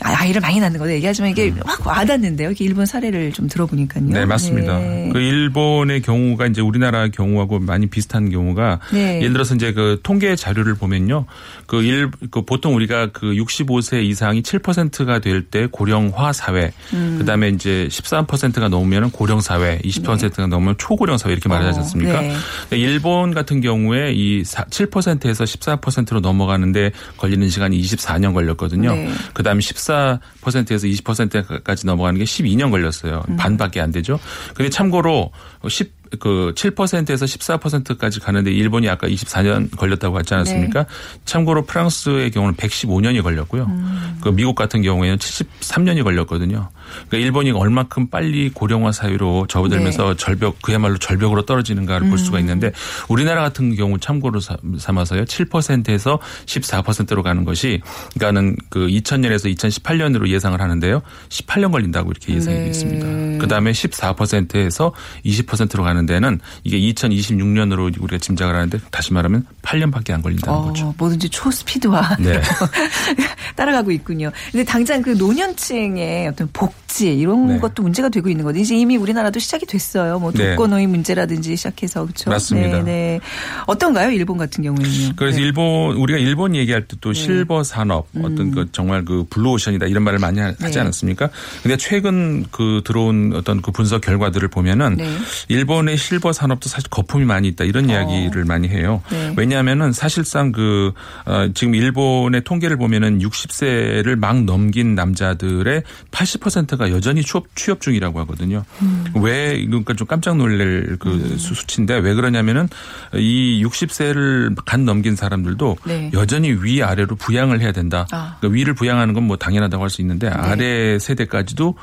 아이를 0.00 0.40
많이 0.40 0.60
낳는 0.60 0.78
거다 0.78 0.92
얘기하지만 0.92 1.30
이게 1.30 1.52
확 1.64 1.86
와닿는데요. 1.86 2.48
이렇게 2.48 2.64
일본 2.64 2.86
사례를 2.86 3.32
좀 3.32 3.48
들어보니까요. 3.48 4.04
음. 4.04 4.10
네, 4.10 4.24
맞습니다. 4.26 4.78
네. 4.78 5.10
그 5.12 5.18
일본의 5.18 6.02
경우가 6.02 6.46
이제 6.46 6.60
우리나라 6.60 7.08
경우하고 7.08 7.60
많이 7.60 7.86
비슷한 7.86 8.30
경우가 8.30 8.80
네. 8.92 9.16
예를 9.20 9.32
들어서 9.32 9.54
이제 9.54 9.72
그 9.72 10.00
통계 10.02 10.36
자료를 10.36 10.74
보면요. 10.74 11.24
그 11.66 11.82
일, 11.82 12.10
그 12.30 12.42
보통 12.42 12.74
우리가 12.74 13.12
그 13.12 13.32
65세 13.32 14.04
이상이 14.04 14.42
7%가 14.42 15.18
될 15.20 15.46
때 15.50 15.66
고령화 15.70 16.32
사회, 16.32 16.72
음. 16.92 17.16
그 17.18 17.24
다음에 17.24 17.48
이제 17.50 17.88
13%가 17.90 18.68
넘으면 18.68 19.10
고령 19.10 19.40
사회, 19.40 19.78
20%가 19.78 20.46
넘으면 20.46 20.74
초고령 20.78 21.18
사회 21.18 21.32
이렇게 21.32 21.48
말하지 21.48 21.78
어, 21.78 21.82
않습니까? 21.82 22.20
네. 22.20 22.34
근데 22.62 22.78
일본 22.78 23.32
같은 23.32 23.60
경우에 23.60 24.12
이 24.12 24.42
7%에서 24.42 25.44
14%로 25.44 26.20
넘어가는데 26.20 26.90
걸리는 27.16 27.48
시간이 27.48 27.80
24년 27.80 28.34
걸렸거든요. 28.34 28.92
네. 28.92 29.10
그 29.32 29.42
다음에 29.42 29.60
14% 29.60 29.85
에서 29.92 30.86
20%까지 30.86 31.86
넘어가는 31.86 32.18
게 32.18 32.24
12년 32.24 32.70
걸렸어요. 32.70 33.22
음. 33.28 33.36
반밖에 33.36 33.80
안 33.80 33.90
되죠. 33.90 34.18
근데 34.54 34.70
참고로 34.70 35.30
10, 35.68 35.92
그 36.20 36.52
7%에서 36.56 37.24
14%까지 37.24 38.20
가는데 38.20 38.50
일본이 38.52 38.88
아까 38.88 39.06
24년 39.08 39.74
걸렸다고 39.76 40.18
하지 40.18 40.34
않았습니까? 40.34 40.82
네. 40.84 40.88
참고로 41.24 41.64
프랑스의 41.64 42.30
경우는 42.30 42.56
115년이 42.56 43.22
걸렸고요. 43.22 43.64
음. 43.64 44.18
그 44.20 44.28
미국 44.30 44.54
같은 44.54 44.82
경우에는 44.82 45.18
73년이 45.18 46.04
걸렸거든요. 46.04 46.70
그러니까 47.08 47.18
일본이 47.18 47.50
얼마큼 47.50 48.08
빨리 48.08 48.50
고령화 48.50 48.92
사회로 48.92 49.46
접어들면서 49.48 50.10
네. 50.10 50.16
절벽 50.16 50.60
그야말로 50.62 50.98
절벽으로 50.98 51.42
떨어지는가를 51.46 52.08
볼 52.08 52.18
음. 52.18 52.24
수가 52.24 52.40
있는데 52.40 52.72
우리나라 53.08 53.42
같은 53.42 53.74
경우 53.74 53.98
참고로 53.98 54.40
삼- 54.40 54.56
삼아서요. 54.78 55.24
7%에서 55.24 56.18
14%로 56.46 57.22
가는 57.22 57.44
것이 57.44 57.80
그러니까는 58.14 58.56
그 58.70 58.86
2000년에서 58.86 59.54
2018년으로 59.56 60.28
예상을 60.28 60.60
하는데요. 60.60 61.02
18년 61.28 61.72
걸린다고 61.72 62.10
이렇게 62.10 62.34
예상이 62.34 62.56
네. 62.56 62.64
돼 62.64 62.70
있습니다. 62.70 63.06
그 63.40 63.48
다음에 63.48 63.72
14%에서 63.72 64.92
20%로 65.24 65.82
가는 65.84 66.06
데는 66.06 66.40
이게 66.64 66.78
2026년으로 66.92 68.00
우리가 68.00 68.18
짐작을 68.18 68.54
하는데 68.54 68.78
다시 68.90 69.12
말하면 69.12 69.44
8년밖에 69.62 70.12
안 70.12 70.22
걸린다는 70.22 70.58
어, 70.58 70.62
거죠. 70.66 70.94
뭐든지 70.98 71.28
초스피드와 71.30 72.16
네. 72.18 72.40
따라가고 73.56 73.90
있군요. 73.92 74.30
근데 74.50 74.64
당장 74.64 75.02
그 75.02 75.10
노년층의 75.10 76.28
어떤 76.28 76.48
복 76.52 76.74
지 76.96 77.14
이런 77.14 77.46
네. 77.46 77.58
것도 77.58 77.82
문제가 77.82 78.08
되고 78.08 78.30
있는 78.30 78.42
거죠. 78.44 78.58
이제 78.58 78.74
이미 78.74 78.96
우리나라도 78.96 79.38
시작이 79.38 79.66
됐어요. 79.66 80.18
뭐 80.18 80.32
네. 80.32 80.50
독거노인 80.56 80.88
문제라든지 80.88 81.54
시작해서 81.54 82.04
그렇죠. 82.04 82.30
맞습니다. 82.30 82.78
네, 82.78 82.82
네. 82.84 83.20
어떤가요? 83.66 84.10
일본 84.12 84.38
같은 84.38 84.64
경우에는요. 84.64 85.12
그래서 85.16 85.36
네. 85.36 85.42
음. 85.42 85.46
일본 85.46 85.96
우리가 85.96 86.18
일본 86.18 86.54
얘기할 86.56 86.86
때 86.88 86.96
또 87.02 87.12
실버 87.12 87.62
산업 87.64 88.06
어떤 88.22 88.50
그 88.52 88.68
정말 88.72 89.04
그 89.04 89.26
블루오션이다 89.28 89.84
이런 89.86 90.02
말을 90.04 90.18
많이 90.18 90.40
하- 90.40 90.54
하지 90.58 90.72
네. 90.74 90.80
않았습니까? 90.80 91.28
근데 91.62 91.76
최근 91.76 92.46
그 92.50 92.80
들어온 92.86 93.32
어떤 93.34 93.60
그 93.60 93.70
분석 93.70 94.00
결과들을 94.00 94.48
보면은 94.48 94.94
네. 94.96 95.06
일본의 95.48 95.98
실버 95.98 96.32
산업도 96.32 96.70
사실 96.70 96.88
거품이 96.88 97.26
많이 97.26 97.48
있다 97.48 97.64
이런 97.64 97.90
이야기를 97.90 98.46
많이 98.46 98.68
해요. 98.68 99.02
네. 99.10 99.34
왜냐하면은 99.36 99.92
사실상 99.92 100.52
그 100.52 100.92
어, 101.26 101.48
지금 101.54 101.74
일본의 101.74 102.44
통계를 102.44 102.78
보면은 102.78 103.18
60세를 103.18 104.16
막 104.16 104.42
넘긴 104.44 104.94
남자들의 104.94 105.82
80%가 106.10 106.85
여전히 106.90 107.22
취업, 107.22 107.44
취업 107.54 107.80
중이라고 107.80 108.18
하거든요. 108.20 108.64
음. 108.82 109.04
왜 109.16 109.64
그러니까 109.66 109.94
좀 109.94 110.06
깜짝 110.06 110.36
놀랄 110.36 110.96
그 110.98 111.36
수- 111.38 111.54
수치인데 111.54 111.96
왜 111.98 112.14
그러냐면은 112.14 112.68
이 113.14 113.62
60세를 113.64 114.54
간 114.64 114.84
넘긴 114.84 115.16
사람들도 115.16 115.76
네. 115.86 116.10
여전히 116.14 116.52
위 116.52 116.82
아래로 116.82 117.16
부양을 117.16 117.60
해야 117.60 117.72
된다. 117.72 118.06
아. 118.12 118.16
네. 118.34 118.36
그러니까 118.40 118.54
위를 118.56 118.74
부양하는 118.74 119.14
건 119.14 119.26
뭐 119.26 119.36
당연하다고 119.36 119.82
할 119.82 119.90
수 119.90 120.00
있는데 120.02 120.28
아래 120.28 120.98
세대까지도 121.00 121.74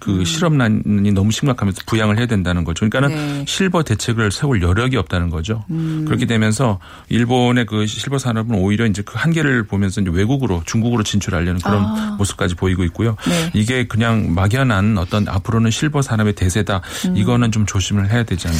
그 0.00 0.24
실업난이 0.24 1.12
너무 1.12 1.30
심각하면서 1.30 1.82
부양을 1.86 2.18
해야 2.18 2.26
된다는 2.26 2.64
거죠. 2.64 2.88
그러니까는 2.88 3.08
네. 3.38 3.44
실버 3.46 3.82
대책을 3.84 4.30
세울 4.30 4.62
여력이 4.62 4.96
없다는 4.96 5.30
거죠. 5.30 5.64
그렇게 6.04 6.26
되면서 6.26 6.78
일본의 7.08 7.66
그 7.66 7.86
실버 7.86 8.18
산업은 8.18 8.56
오히려 8.56 8.86
이제 8.86 9.02
그 9.02 9.14
한계를 9.16 9.64
보면서 9.64 10.00
이제 10.00 10.10
외국으로 10.12 10.62
중국으로 10.66 11.02
진출하려는 11.02 11.60
그런 11.60 12.16
모습까지 12.18 12.54
보이고 12.54 12.84
있고요. 12.84 13.16
네. 13.28 13.50
이게 13.54 13.86
그냥 13.86 14.34
막연한 14.34 14.98
어떤 14.98 15.28
앞으로는 15.28 15.70
실버 15.70 16.02
산업의 16.02 16.34
대세다. 16.34 16.80
이거는 17.14 17.52
좀 17.52 17.66
조심을 17.66 18.10
해야 18.10 18.22
되지 18.22 18.48
않나 18.48 18.58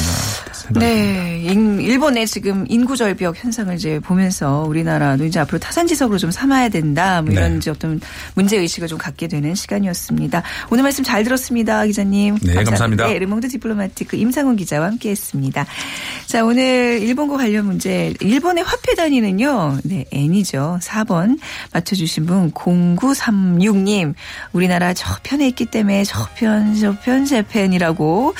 생각합니다. 0.53 0.79
네, 0.79 1.43
인- 1.51 1.79
일본의 1.81 2.27
지금 2.27 2.65
인구 2.69 2.95
절벽 2.97 3.35
현상을 3.43 3.73
이제 3.75 3.99
보면서 3.99 4.63
우리나라도 4.67 5.25
이제 5.25 5.39
앞으로 5.39 5.59
타산지석으로 5.59 6.17
좀 6.17 6.31
삼아야 6.31 6.69
된다. 6.69 7.21
뭐 7.21 7.31
이런 7.31 7.51
네. 7.53 7.57
이제 7.57 7.71
어떤 7.71 7.99
문제 8.35 8.57
의식을 8.57 8.87
좀 8.87 8.97
갖게 8.97 9.27
되는 9.27 9.53
시간이었습니다. 9.55 10.43
오늘 10.69 10.83
말씀 10.83 11.03
잘 11.03 11.23
들었습니다, 11.27 11.85
기자님. 11.85 12.37
네, 12.41 12.53
감사합니다. 12.53 13.07
네, 13.07 13.19
르몽드 13.19 13.49
디플로마티크 13.49 14.15
임상훈 14.15 14.55
기자와 14.55 14.87
함께했습니다. 14.87 15.65
자, 16.25 16.45
오늘 16.45 16.99
일본과 17.01 17.37
관련 17.37 17.65
문제, 17.65 18.13
일본의 18.21 18.63
화폐 18.63 18.95
단위는요, 18.95 19.79
네, 19.83 20.05
N이죠. 20.11 20.79
4번 20.81 21.37
맞춰주신 21.73 22.25
분 22.25 22.51
0936님, 22.51 24.13
우리나라 24.53 24.93
저편에 24.93 25.47
있기 25.49 25.65
때문에 25.65 26.05
저편, 26.05 26.75
저편, 26.75 27.25
재팬이라고. 27.25 28.33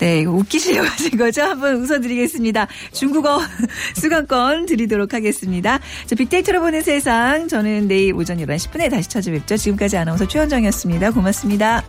네, 0.00 0.20
이거 0.20 0.32
웃기시려고 0.32 0.88
하신 0.88 1.16
거죠? 1.16 1.42
한번 1.42 1.76
웃어드리겠습니다. 1.76 2.66
중국어 2.92 3.40
수강권 3.94 4.66
드리도록 4.66 5.14
하겠습니다. 5.14 5.78
자, 6.06 6.16
빅데이터로 6.16 6.60
보는 6.60 6.82
세상. 6.82 7.46
저는 7.46 7.86
내일 7.86 8.14
오전 8.14 8.38
11시 8.38 8.70
10분에 8.70 8.90
다시 8.90 9.08
찾아뵙죠. 9.08 9.56
지금까지 9.56 9.96
아나운서 9.96 10.26
최현정이었습니다. 10.26 11.12
고맙습니다. 11.12 11.84